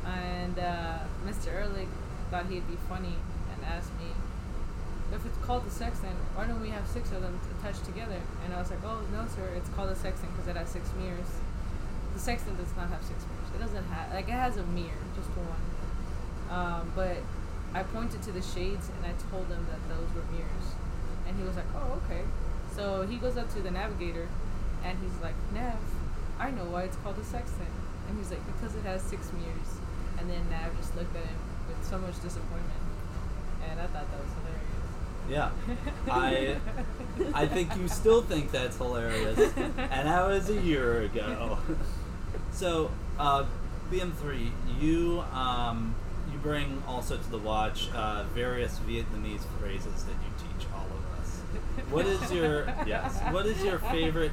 [0.06, 1.48] and uh, Mr.
[1.54, 1.88] Ehrlich
[2.32, 3.16] thought he'd be funny
[3.54, 4.08] and asked me
[5.14, 8.20] if it's called the sextant, why don't we have six of them attached together?
[8.44, 10.90] And I was like, oh no, sir, it's called a sextant because it has six
[10.98, 11.30] mirrors.
[12.14, 13.50] The sextant does not have six mirrors.
[13.54, 15.64] It doesn't have like it has a mirror, just one.
[16.50, 17.18] Um, but
[17.74, 20.68] I pointed to the shades and I told him that those were mirrors,
[21.28, 22.26] and he was like, oh okay.
[22.74, 24.28] So he goes up to the navigator,
[24.84, 25.78] and he's like, Nav,
[26.40, 27.70] I know why it's called a sextant.
[28.10, 29.72] And he's like, because it has six mirrors.
[30.18, 32.84] And then Nav just looked at him with so much disappointment,
[33.70, 34.93] and I thought that was hilarious.
[35.30, 35.52] Yeah,
[36.12, 36.58] I
[37.34, 39.76] I think you still think that's hilarious, and
[40.08, 41.58] that was a year ago.
[42.52, 43.46] So, uh,
[43.92, 45.96] BM3, you um,
[46.32, 51.20] you bring also to the watch uh, various Vietnamese phrases that you teach all of
[51.20, 51.40] us.
[51.90, 53.20] What is your yes?
[53.32, 54.32] What is your favorite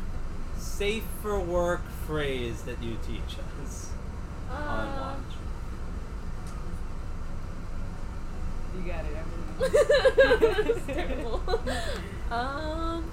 [0.59, 3.91] safe for work phrase that you teach us
[4.51, 5.37] on Uh, watch?
[8.77, 9.17] You got it.
[9.17, 9.23] I
[9.63, 11.41] it's terrible.
[12.31, 13.11] um,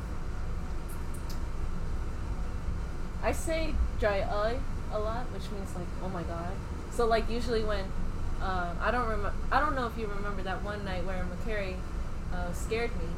[3.24, 4.58] I say trời ơi
[4.94, 6.54] a lot, which means like, oh my god.
[6.92, 7.86] So like usually when,
[8.42, 11.76] um, I don't remember, I don't know if you remember that one night where McCary
[12.34, 13.10] uh, scared me.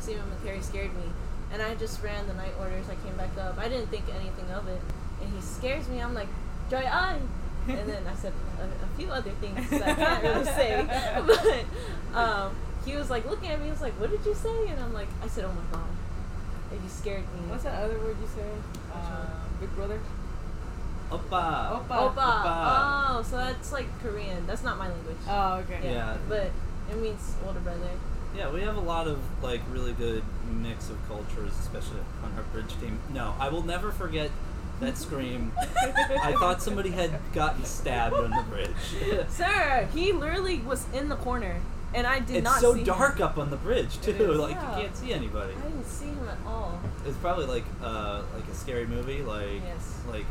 [0.00, 1.10] Stephen McCary scared me,
[1.52, 2.86] and I just ran the night orders.
[2.88, 3.58] I came back up.
[3.58, 4.80] I didn't think anything of it,
[5.20, 6.00] and he scares me.
[6.00, 6.28] I'm like,
[6.70, 7.18] trời ơi.
[7.68, 10.84] And then I said a, a few other things that I can't really say,
[11.26, 13.66] but um, he was like looking at me.
[13.66, 15.88] He was like, "What did you say?" And I'm like, "I said, oh my god."
[16.70, 17.48] And you scared me.
[17.48, 18.48] What's that other word you say?
[18.92, 19.26] Uh,
[19.60, 20.00] big brother.
[21.10, 21.88] Oppa.
[21.88, 21.88] Oppa.
[21.88, 22.14] Opa.
[22.14, 23.08] Oppa.
[23.10, 24.46] Oh, so that's like Korean.
[24.46, 25.16] That's not my language.
[25.26, 25.80] Oh, okay.
[25.82, 25.92] yeah.
[25.92, 26.16] Yeah.
[26.28, 26.50] But
[26.90, 27.90] it means older brother.
[28.36, 32.42] Yeah, we have a lot of like really good mix of cultures, especially on our
[32.44, 32.98] bridge team.
[33.12, 34.30] No, I will never forget
[34.80, 35.52] that scream.
[35.56, 39.28] I thought somebody had gotten stabbed on the bridge.
[39.28, 41.56] Sir, he literally was in the corner.
[41.94, 42.60] and I did it's not.
[42.60, 43.22] so see dark Him.
[43.26, 44.12] up on the bridge too.
[44.34, 44.76] Like Yeah.
[44.76, 45.54] you can't see anybody.
[45.54, 46.78] I didn't see him at all.
[47.06, 49.94] It's probably like uh like a scary movie, like Yes.
[50.10, 50.26] like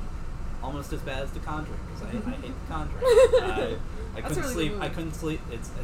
[0.64, 3.04] almost as bad as The Conjuring because I, I hate The Conjuring.
[3.06, 3.76] I,
[4.18, 4.74] I couldn't really sleep.
[4.80, 5.42] I couldn't sleep.
[5.52, 5.80] It's it's,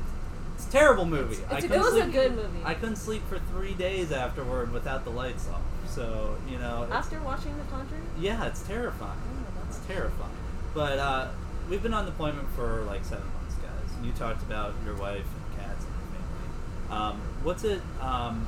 [0.57, 1.33] it's a terrible movie.
[1.35, 2.59] It's- I it's a- couldn't it was a sleep, good movie.
[2.63, 5.61] I couldn't sleep for three days afterward without the lights off.
[5.93, 8.01] So you know, After watching The Conjuring.
[8.19, 9.11] yeah, it's terrifying.
[9.21, 10.31] Oh, It's that's terrifying.
[10.73, 11.27] But uh,
[11.69, 13.95] we've been on deployment for like seven months, guys.
[13.97, 16.97] And you talked about your wife and cats and your family.
[17.15, 17.81] Um, what's it?
[18.01, 18.47] Um,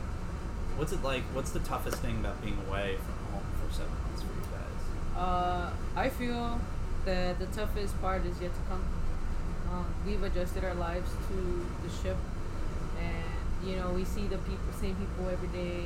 [0.76, 1.24] what's it like?
[1.34, 5.18] What's the toughest thing about being away from home for seven months for you guys?
[5.22, 6.60] Uh, I feel
[7.06, 8.84] that the toughest part is yet to come.
[9.72, 12.18] Um, we've adjusted our lives to the ship,
[13.00, 15.84] and you know we see the people, same people every day.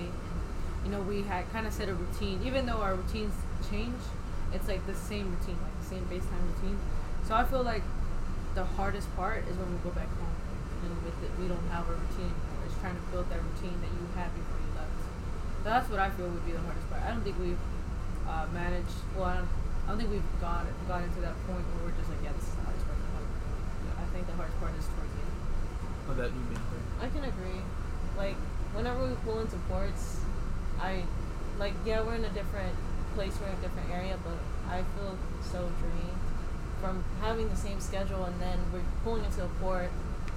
[0.83, 3.33] And, you know we had kind of set a routine, even though our routines
[3.69, 3.99] change.
[4.53, 6.79] It's like the same routine, like the same baseline routine.
[7.27, 7.83] So I feel like
[8.55, 10.33] the hardest part is when we go back home,
[10.83, 12.65] and with it, we don't have a routine anymore.
[12.65, 14.97] It's trying to build that routine that you had before you left.
[15.63, 17.05] So that's what I feel would be the hardest part.
[17.05, 17.61] I don't think we've
[18.25, 18.97] uh, managed.
[19.13, 19.51] Well, I don't,
[19.85, 22.49] I don't think we've got gotten to that point where we're just like, yeah, this
[22.49, 22.97] is the hardest part.
[23.99, 25.37] I think the hardest part is towards the end.
[26.09, 26.65] What about you, being
[26.97, 27.61] I can agree.
[28.17, 28.37] Like
[28.73, 30.25] whenever we pull into ports,
[30.81, 31.03] I
[31.59, 32.75] like yeah we're in a different
[33.15, 34.37] place, we're in a different area, but
[34.71, 36.19] I feel so drained
[36.81, 39.91] from having the same schedule and then we're pulling into a port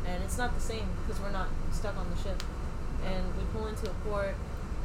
[0.07, 2.43] and it's not the same because we're not stuck on the ship.
[3.05, 4.35] And we pull into a port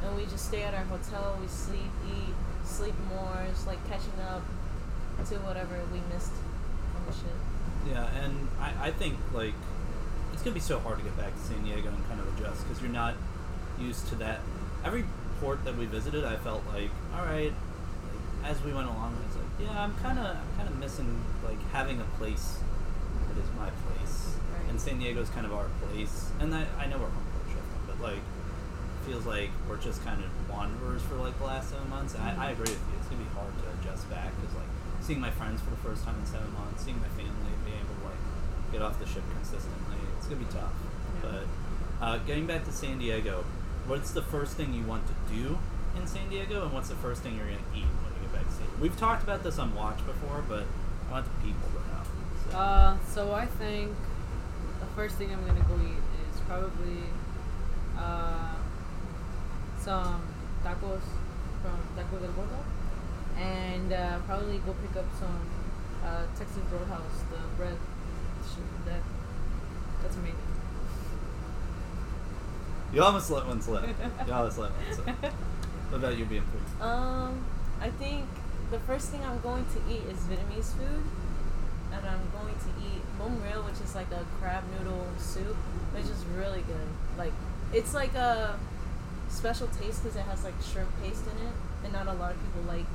[0.03, 2.33] and we just stay at our hotel, we sleep, eat,
[2.63, 4.43] sleep more, it's like catching up
[5.29, 6.33] to whatever we missed
[6.95, 7.37] on the ship.
[7.89, 9.53] Yeah, and I, I think like
[10.33, 12.63] it's gonna be so hard to get back to San Diego and kind of adjust
[12.63, 13.15] because you're not
[13.79, 14.41] used to that.
[14.85, 15.05] Every
[15.39, 17.51] port that we visited, I felt like, all right.
[17.53, 20.77] Like, as we went along, I was like, yeah, I'm kind of, I'm kind of
[20.79, 22.59] missing like having a place
[23.27, 24.69] that is my place, Right.
[24.69, 26.29] and San Diego's kind of our place.
[26.39, 30.03] And I, I know we're home port shifting, but like, it feels like we're just
[30.05, 32.13] kind of wanderers for like the last seven months.
[32.13, 32.95] And I, I agree with you.
[32.99, 34.69] It's gonna be hard to adjust back because like
[35.01, 37.95] seeing my friends for the first time in seven months, seeing my family, being able
[37.99, 38.21] to like
[38.71, 40.71] get off the ship consistently, it's gonna be tough.
[41.23, 41.31] Yeah.
[41.99, 43.43] But uh, getting back to San Diego,
[43.87, 45.57] what's the first thing you want to do
[45.97, 48.45] in San Diego, and what's the first thing you're gonna eat when you get back
[48.45, 48.81] to San Diego?
[48.81, 50.65] We've talked about this on Watch before, but
[51.09, 52.03] I want the people to know.
[52.51, 52.57] So.
[52.57, 53.95] Uh, so I think
[54.79, 57.03] the first thing I'm gonna go eat is probably
[57.97, 58.55] uh,
[59.79, 60.21] some
[60.63, 61.01] tacos
[61.63, 62.63] from Tacos El Gordo,
[63.37, 65.39] and uh, probably go pick up some
[66.03, 67.77] uh, Texas Roadhouse, the bread.
[68.85, 69.01] That
[70.01, 70.46] that's amazing.
[72.93, 73.83] You almost let one slip.
[74.27, 75.33] you almost let one slip.
[75.89, 76.85] What about you being food?
[76.85, 77.45] Um,
[77.79, 78.25] I think
[78.71, 81.03] the first thing I'm going to eat is Vietnamese food,
[81.93, 85.55] and I'm going to eat bún riêu, which is like a crab noodle soup,
[85.93, 86.87] which is really good.
[87.17, 87.33] Like
[87.73, 88.59] it's like a
[89.29, 92.37] special taste because it has like shrimp paste in it, and not a lot of
[92.43, 92.87] people like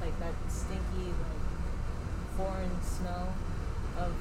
[0.00, 1.42] like that stinky like
[2.36, 3.32] foreign smell
[3.98, 4.12] of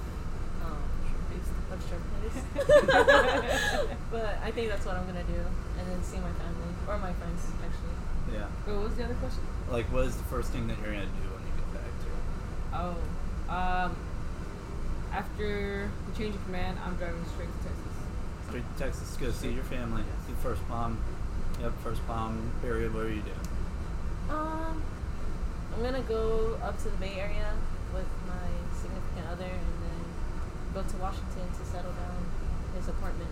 [1.71, 2.45] of shrimp paste.
[4.11, 5.41] but I think that's what I'm gonna do,
[5.79, 7.95] and then see my family or my friends actually.
[8.33, 8.47] Yeah.
[8.65, 9.43] Wait, what was the other question?
[9.69, 12.09] Like, what is the first thing that you're gonna do when you get back to?
[12.73, 13.95] Oh, um,
[15.13, 17.93] after the change of command, I'm driving straight to Texas.
[18.47, 20.03] Straight to Texas, go see your family.
[20.27, 20.99] See first bomb.
[21.61, 22.93] Yep, first bomb period.
[22.93, 23.47] What are you doing?
[24.29, 24.83] Um,
[25.73, 27.53] I'm gonna go up to the Bay Area
[27.93, 29.74] with my significant other, and then
[30.75, 32.19] go to Washington to settle down
[32.75, 33.29] his apartment.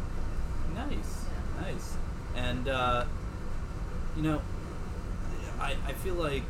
[0.74, 1.62] Nice, Yeah.
[1.62, 1.98] nice.
[2.36, 3.06] And uh,
[4.16, 4.41] you know,
[5.60, 6.44] I, I feel like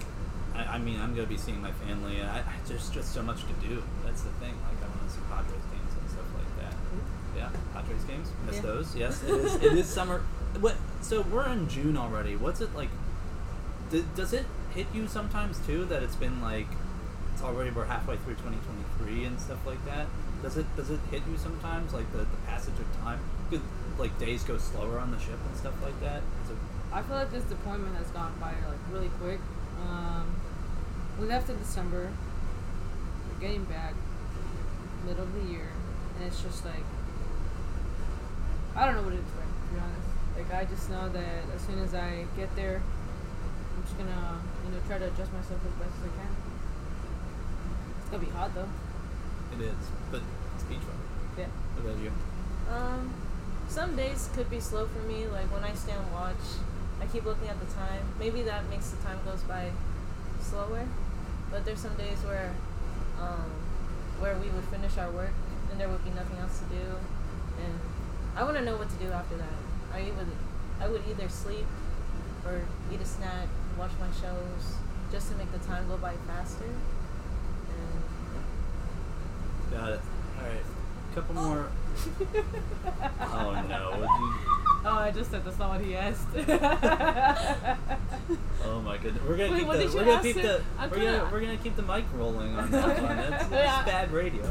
[0.56, 3.22] I, I mean I'm gonna be seeing my family, and I, I there's just so
[3.24, 3.84] much to do.
[4.06, 4.54] That's the thing.
[4.70, 6.74] Like I want to see Padres games and stuff like that.
[7.36, 8.30] Yeah, Padres games.
[8.46, 8.62] Miss Yeah.
[8.62, 8.96] those.
[8.96, 9.56] Yes, it is.
[9.64, 10.22] it is summer.
[10.60, 10.76] What?
[11.02, 12.36] So we're in June already.
[12.36, 12.90] What's it like?
[13.92, 16.68] D- does it hit you sometimes too that it's been like
[17.34, 20.06] it's already we're halfway through 2023 and stuff like that?
[20.44, 23.20] Does it does it hit you sometimes like the, the passage of time?
[23.50, 23.62] Could,
[23.98, 26.18] like days go slower on the ship and stuff like that?
[26.18, 26.58] It,
[26.92, 29.40] I feel like this deployment has gone by like really quick.
[29.88, 30.36] Um,
[31.18, 32.12] we left in December.
[33.32, 33.94] We're getting back
[35.06, 35.72] middle of the year,
[36.18, 36.84] and it's just like
[38.76, 39.48] I don't know what to expect.
[39.48, 42.82] To be honest, like I just know that as soon as I get there,
[43.78, 46.36] I'm just gonna you know try to adjust myself as best as I can.
[48.02, 48.68] It's gonna be hot though.
[49.60, 50.22] It is, but
[50.56, 51.08] it's beach weather.
[51.38, 51.52] Yeah.
[51.76, 52.12] What about you?
[52.72, 53.14] Um,
[53.68, 55.28] some days could be slow for me.
[55.28, 56.62] Like when I stay on watch,
[57.02, 58.02] I keep looking at the time.
[58.20, 59.72] Maybe that makes the time goes by
[60.42, 60.88] slower.
[61.52, 62.54] But there's some days where,
[63.22, 63.52] um,
[64.20, 65.34] where we would finish our work
[65.74, 66.86] and there would be nothing else to do,
[67.58, 67.74] and
[68.38, 69.58] I wouldn't know what to do after that.
[69.92, 70.30] I would,
[70.80, 71.66] I would either sleep,
[72.46, 72.62] or
[72.94, 73.48] eat a snack,
[73.78, 74.78] watch my shows,
[75.12, 76.70] just to make the time go by faster.
[79.74, 80.02] And Got it.
[80.40, 80.62] All right.
[81.12, 81.68] A couple more.
[83.22, 83.92] oh no!
[84.00, 84.34] Would you?
[84.86, 86.28] Oh, I just said that's not what he asked.
[88.66, 89.22] Oh my goodness.
[89.28, 89.84] We're gonna Wait, keep what the.
[89.86, 90.44] did We're gonna ask keep him?
[90.44, 90.62] the.
[90.80, 93.18] I'm We're kinda- gonna we're gonna keep the mic rolling on that one.
[93.18, 93.84] That's, that's Yeah.
[93.86, 94.50] bad radio.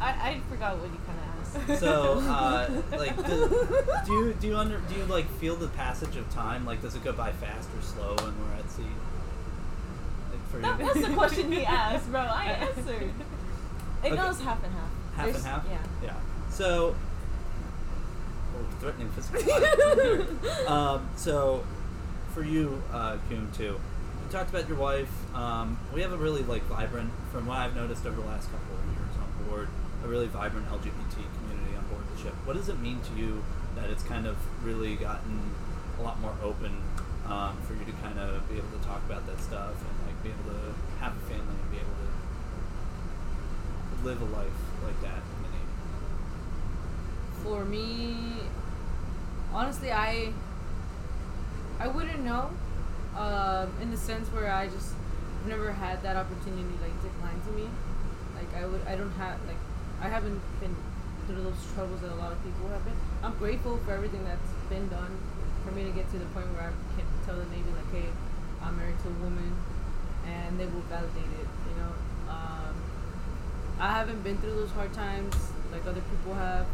[0.00, 1.80] I, I forgot what you kind of asked.
[1.80, 6.16] So, uh, like, do, do you do you under do you like feel the passage
[6.16, 6.66] of time?
[6.66, 8.82] Like, does it go by fast or slow when we're at sea?
[10.30, 12.20] Like for That you, was the question he asked, bro.
[12.20, 12.44] I
[12.76, 13.10] answered.
[14.04, 14.16] It Okay.
[14.16, 14.90] goes half and half.
[15.16, 15.64] half There's- and half.
[15.70, 15.78] Yeah.
[16.02, 16.14] Yeah.
[16.50, 16.94] So,
[18.56, 19.42] oh, threatening physical
[20.72, 21.64] um, so,
[22.34, 25.10] for you, uh, Coom, too, you talked about your wife.
[25.34, 28.76] Um, we have a really like vibrant, from what I've noticed over the last couple
[28.76, 29.68] of years on board,
[30.04, 32.34] a really vibrant LGBT community on board the ship.
[32.44, 33.42] What does it mean to you
[33.76, 35.40] that it's kind of really gotten
[35.98, 36.76] a lot more open
[37.26, 40.22] um, for you to kind of be able to talk about that stuff and like
[40.22, 42.08] be able to have a family and be able to
[44.06, 45.74] live a life like that in the Navy?
[47.42, 48.14] For me,
[49.52, 50.32] honestly, I
[51.80, 52.50] I wouldn't know.
[53.18, 54.92] Um, in the sense where I just
[55.46, 57.66] never had that opportunity like declined to me.
[58.36, 59.58] Like I would, I don't have like
[60.00, 60.76] I haven't been
[61.26, 62.94] through those troubles that a lot of people have been.
[63.24, 65.18] I'm grateful for everything that's been done
[65.64, 68.08] for me to get to the point where I can tell the Navy like, hey,
[68.62, 69.50] I'm married to a woman,
[70.26, 71.45] and they will validate it.
[73.78, 75.34] I haven't been through those hard times
[75.72, 76.66] like other people have,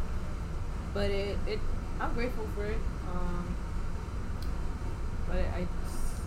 [0.94, 1.58] but it, it
[2.00, 2.78] I'm grateful for it.
[3.12, 3.54] Um,
[5.28, 6.22] but I, I just,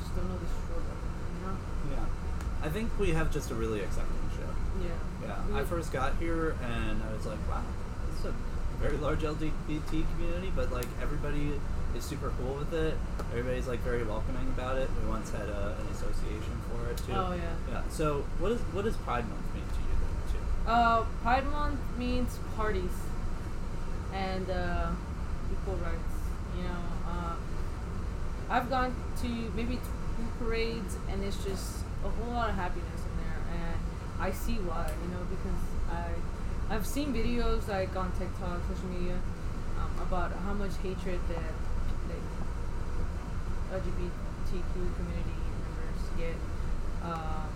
[0.00, 0.84] just don't know the struggle,
[1.34, 1.56] you know?
[1.96, 2.66] Yeah.
[2.66, 4.86] I think we have just a really accepting show.
[4.86, 5.28] Yeah.
[5.50, 5.58] Yeah.
[5.58, 7.62] I first got here and I was like, wow,
[8.10, 8.34] this is a
[8.80, 11.58] very large LGBT community, but like everybody
[11.94, 12.96] is super cool with it.
[13.30, 14.88] Everybody's like very welcoming about it.
[15.02, 17.12] We once had a, an association for it too.
[17.12, 17.54] Oh yeah.
[17.70, 17.82] Yeah.
[17.90, 20.44] So what is what does Pride Month mean to you then too?
[20.70, 22.94] Uh, Pride Month means parties
[24.14, 24.90] and uh,
[25.50, 26.14] equal rights.
[26.56, 27.34] You know, uh,
[28.48, 33.14] I've gone to maybe two parades, and it's just a whole lot of happiness in
[33.18, 33.80] there, and
[34.20, 34.86] I see why.
[35.02, 35.60] You know, because
[35.90, 39.18] I I've seen videos like on TikTok, social media,
[39.76, 41.50] um, about how much hatred that
[42.06, 42.30] like
[43.74, 45.34] LGBTQ community
[45.66, 46.38] members get.
[47.02, 47.50] Um,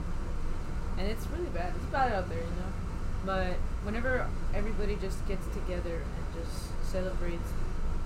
[0.99, 1.75] and it's really bad.
[1.77, 2.84] It's bad out there, you know.
[3.25, 3.55] But
[3.85, 7.51] whenever everybody just gets together and just celebrates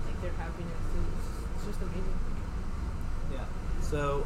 [0.05, 2.19] like their happiness, it's, it's just amazing.
[3.33, 3.45] Yeah.
[3.81, 4.25] So,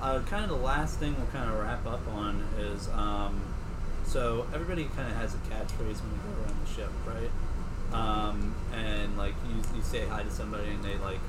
[0.00, 3.40] uh, kind of the last thing we'll kind of wrap up on is um,
[4.06, 7.30] so everybody kind of has a catchphrase when they go around the ship, right?
[7.92, 11.20] Um, and like you, you say hi to somebody and they like,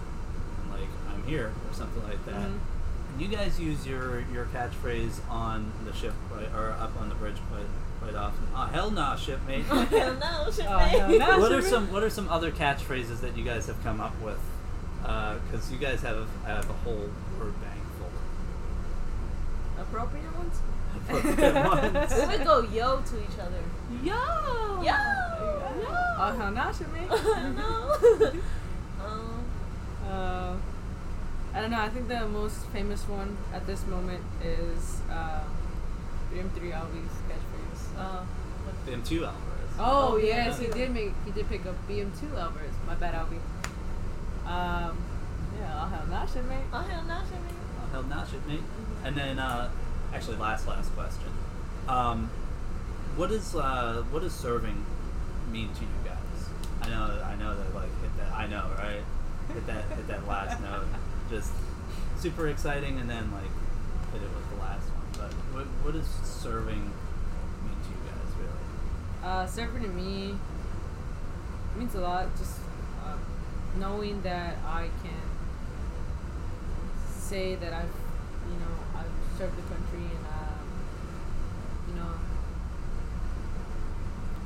[0.71, 2.35] like I'm here or something like that.
[2.35, 2.59] Mhm.
[3.13, 7.15] And you guys use your your catchphrase on the ship right, or up on the
[7.15, 7.65] bridge quite
[8.05, 8.47] quite often.
[8.55, 9.65] Oh hell nah, shipmate.
[9.65, 11.17] Hell no, shit, Oh, man.
[11.19, 11.39] no, no.
[11.39, 14.39] what are some What are some other catchphrases that you guys have come up with?
[15.01, 18.09] Because you guys have have a whole word bank full.
[19.83, 20.57] Appropriate ones?
[20.95, 21.53] Appropriate
[21.93, 22.13] ones.
[22.13, 23.61] We would go yo to each other.
[24.03, 24.81] Yo!
[24.81, 24.81] Yo!
[24.83, 24.95] Yo!
[26.17, 27.07] Oh, hell nah, shit, man.
[27.55, 28.31] no.
[29.05, 29.45] um,
[30.09, 30.55] Uh,
[31.53, 31.79] I don't know.
[31.81, 35.41] I think the most famous one at this moment is uh,
[36.33, 37.54] BM3 Albi's catchphrase.
[37.97, 38.23] Uh,
[38.87, 39.33] BM2 Alvarez.
[39.79, 40.67] Oh, Oh, yes, yeah.
[40.67, 42.73] he did make he did pick up BM2 Alvarez.
[42.87, 43.39] My bad, Albie.
[44.47, 44.97] Um,
[45.59, 46.59] yeah, I'll have that shit, mate.
[46.73, 47.53] oh hell no, shit, man.
[47.81, 48.61] Oh, hell nah, shipmate.
[49.03, 49.69] And then, uh,
[50.13, 51.29] actually, last last question.
[51.87, 52.29] Um,
[53.15, 54.85] what is uh, what does serving
[55.51, 56.19] mean to you guys?
[56.81, 58.31] I know, I know that like hit that.
[58.33, 59.01] I know, right?
[59.53, 60.85] Hit that, hit that last note.
[61.29, 61.51] Just
[62.17, 63.51] super exciting, and then like
[64.13, 65.07] hit it with the last one.
[65.13, 66.81] But what what does serving
[67.63, 68.65] mean to you guys, really?
[69.25, 70.35] Uh, serving to me
[71.77, 72.27] means a lot.
[72.37, 72.59] Just
[73.03, 73.17] uh,
[73.79, 75.21] knowing that I can
[77.09, 77.95] say that I've,
[78.49, 80.67] you know, I've served the country and, um,
[81.89, 82.13] you know,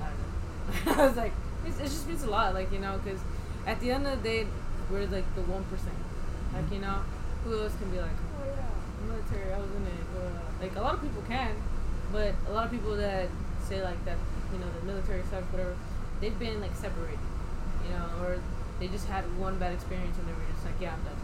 [0.01, 0.91] I don't know.
[1.03, 1.33] I was like,
[1.65, 3.19] it just means a lot, like you know, because
[3.67, 4.47] at the end of the day,
[4.89, 5.95] we're like the one percent.
[6.53, 7.01] Like you know,
[7.43, 10.05] who else can be like, oh yeah, military, I was in it.
[10.17, 11.55] Uh, like a lot of people can,
[12.11, 13.29] but a lot of people that
[13.67, 14.17] say like that,
[14.53, 15.75] you know, the military stuff, whatever,
[16.21, 17.19] they've been like separated,
[17.85, 18.39] you know, or
[18.79, 21.19] they just had one bad experience and they were just like, yeah, I'm done.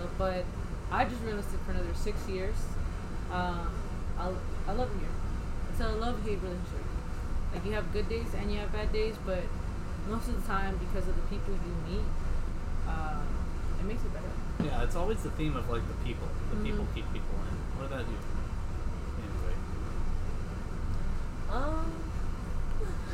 [0.00, 0.44] Uh, but
[0.90, 2.56] I just realistic for another six years.
[3.30, 3.70] Um,
[4.18, 4.32] I
[4.68, 5.08] I love here.
[5.70, 6.84] It's a love hate relationship.
[7.54, 9.42] Like you have good days and you have bad days, but
[10.08, 12.04] most of the time, because of the people you meet,
[12.88, 13.22] uh,
[13.78, 14.26] it makes it better.
[14.62, 16.28] Yeah, it's always the theme of like the people.
[16.50, 16.64] The Mm-hmm.
[16.64, 17.56] people keep people in.
[17.78, 18.18] What about you?
[19.18, 19.54] Anyway.
[21.50, 21.99] Um,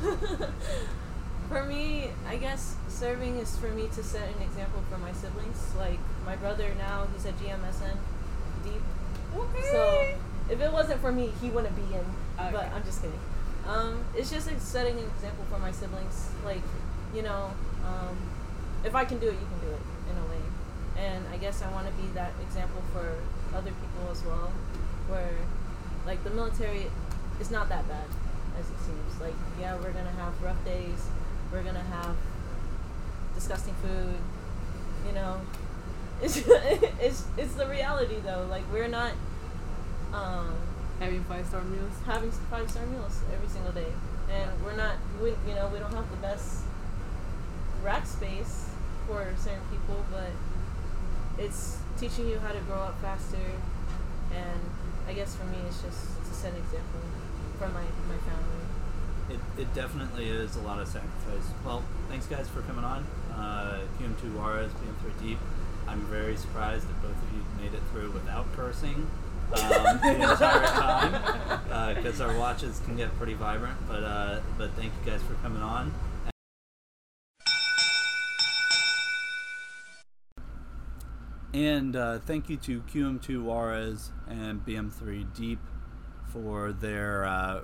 [1.49, 5.74] for me, I guess serving is for me to set an example for my siblings.
[5.76, 7.97] Like my brother now, he's at GMSN,
[8.64, 8.80] Diep.
[9.36, 9.68] Okay.
[9.70, 10.14] So
[10.51, 12.05] if it wasn't for me, he wouldn't be in.
[12.38, 12.51] Okay.
[12.53, 13.18] But I'm just kidding.
[13.66, 16.28] Um, it's just like setting an example for my siblings.
[16.44, 16.62] Like,
[17.14, 17.51] you know,
[17.84, 18.16] um,
[18.84, 20.42] if I can do it, you can do it in a way.
[20.99, 23.16] And I guess I want to be that example for
[23.57, 24.53] other people as well.
[25.09, 25.34] Where,
[26.07, 26.86] like, the military
[27.40, 28.07] is not that bad
[28.59, 29.20] as it seems.
[29.20, 31.07] Like, yeah, we're gonna have rough days.
[31.52, 32.16] We're gonna have
[33.34, 34.14] disgusting food.
[35.07, 35.40] You know,
[36.22, 36.42] it's
[37.00, 38.46] it's it's the reality though.
[38.48, 39.12] Like, we're not.
[40.12, 40.54] Um,
[40.98, 41.92] Having five star meals.
[42.07, 43.92] having five star meals every single day,
[44.32, 46.62] and we're not, we, you know, we don't have the best
[47.82, 48.70] rack space
[49.07, 50.30] for certain people, but
[51.38, 53.36] it's teaching you how to grow up faster,
[54.34, 54.61] and
[55.07, 57.00] I guess for me, it's just to set an example
[57.59, 58.57] for my my family.
[59.28, 61.50] It, it definitely is a lot of sacrifice.
[61.64, 63.04] Well, thanks guys for coming on.
[63.34, 65.38] Uh, QM2 Juarez, BM3 Diep.
[65.88, 69.11] I'm very surprised that both of you made it through without cursing
[69.52, 73.76] um, the entire time because our watches can get pretty vibrant.
[73.88, 75.92] But uh, but thank you guys for coming on.
[81.54, 85.59] And uh, thank you to QM2 Juarez and BM3 Diep
[86.37, 87.61] for their uh,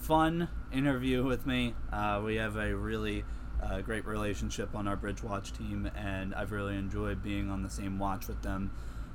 [0.00, 1.74] fun interview with me.
[1.92, 3.22] Uh, we have a really
[3.62, 7.68] uh, great relationship on our Bridge Watch team, and I've really enjoyed being on the
[7.68, 8.70] same watch with them.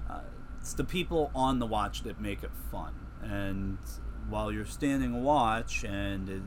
[0.08, 0.20] Uh,
[0.60, 2.94] it's the people on the watch that make it fun.
[3.24, 3.80] And
[4.30, 6.44] while you're standing a watch and it,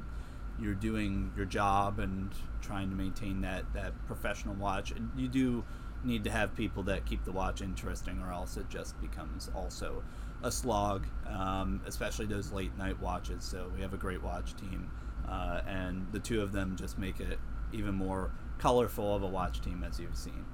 [0.60, 2.30] you're doing your job and
[2.62, 5.64] trying to maintain that, that professional watch, and you do
[6.04, 10.02] need to have people that keep the watch interesting, or else it just becomes also
[10.42, 13.44] a slog, um, especially those late night watches.
[13.44, 14.90] So we have a great watch team,
[15.28, 17.38] uh, and the two of them just make it
[17.72, 20.44] even more colorful of a watch team as you've seen,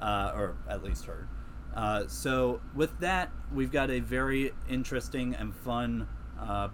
[0.00, 1.28] uh, or at least heard.
[1.74, 6.06] Uh, so with that, we've got a very interesting and fun
[6.38, 6.68] uh,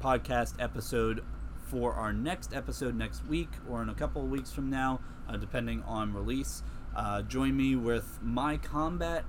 [0.00, 1.22] podcast episode
[1.66, 5.36] for our next episode next week or in a couple of weeks from now, uh,
[5.36, 6.62] depending on release.
[6.96, 9.22] Uh, join me with my combat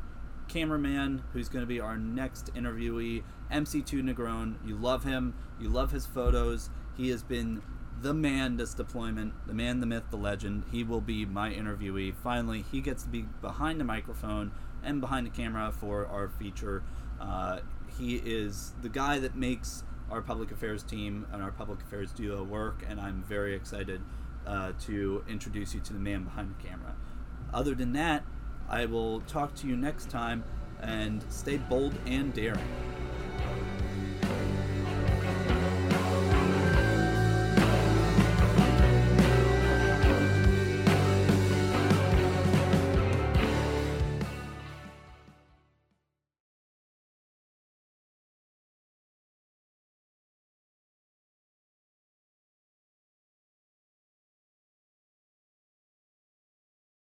[0.47, 4.55] cameraman, who's going to be our next interviewee, MC2 Negron.
[4.65, 6.69] You love him, you love his photos.
[6.95, 7.61] He has been
[8.01, 10.63] the man this deployment, the man, the myth, the legend.
[10.71, 12.15] He will be my interviewee.
[12.15, 16.83] Finally, he gets to be behind the microphone and behind the camera for our feature.
[17.19, 17.59] Uh,
[17.99, 22.45] he is the guy that makes our public affairs team and our public affairs duo
[22.45, 24.01] work, and I'm very excited
[24.45, 26.95] uh, to introduce you to the man behind the camera.
[27.53, 28.23] Other than that,
[28.69, 30.43] I will talk to you next time
[30.81, 32.67] and stay bold and daring.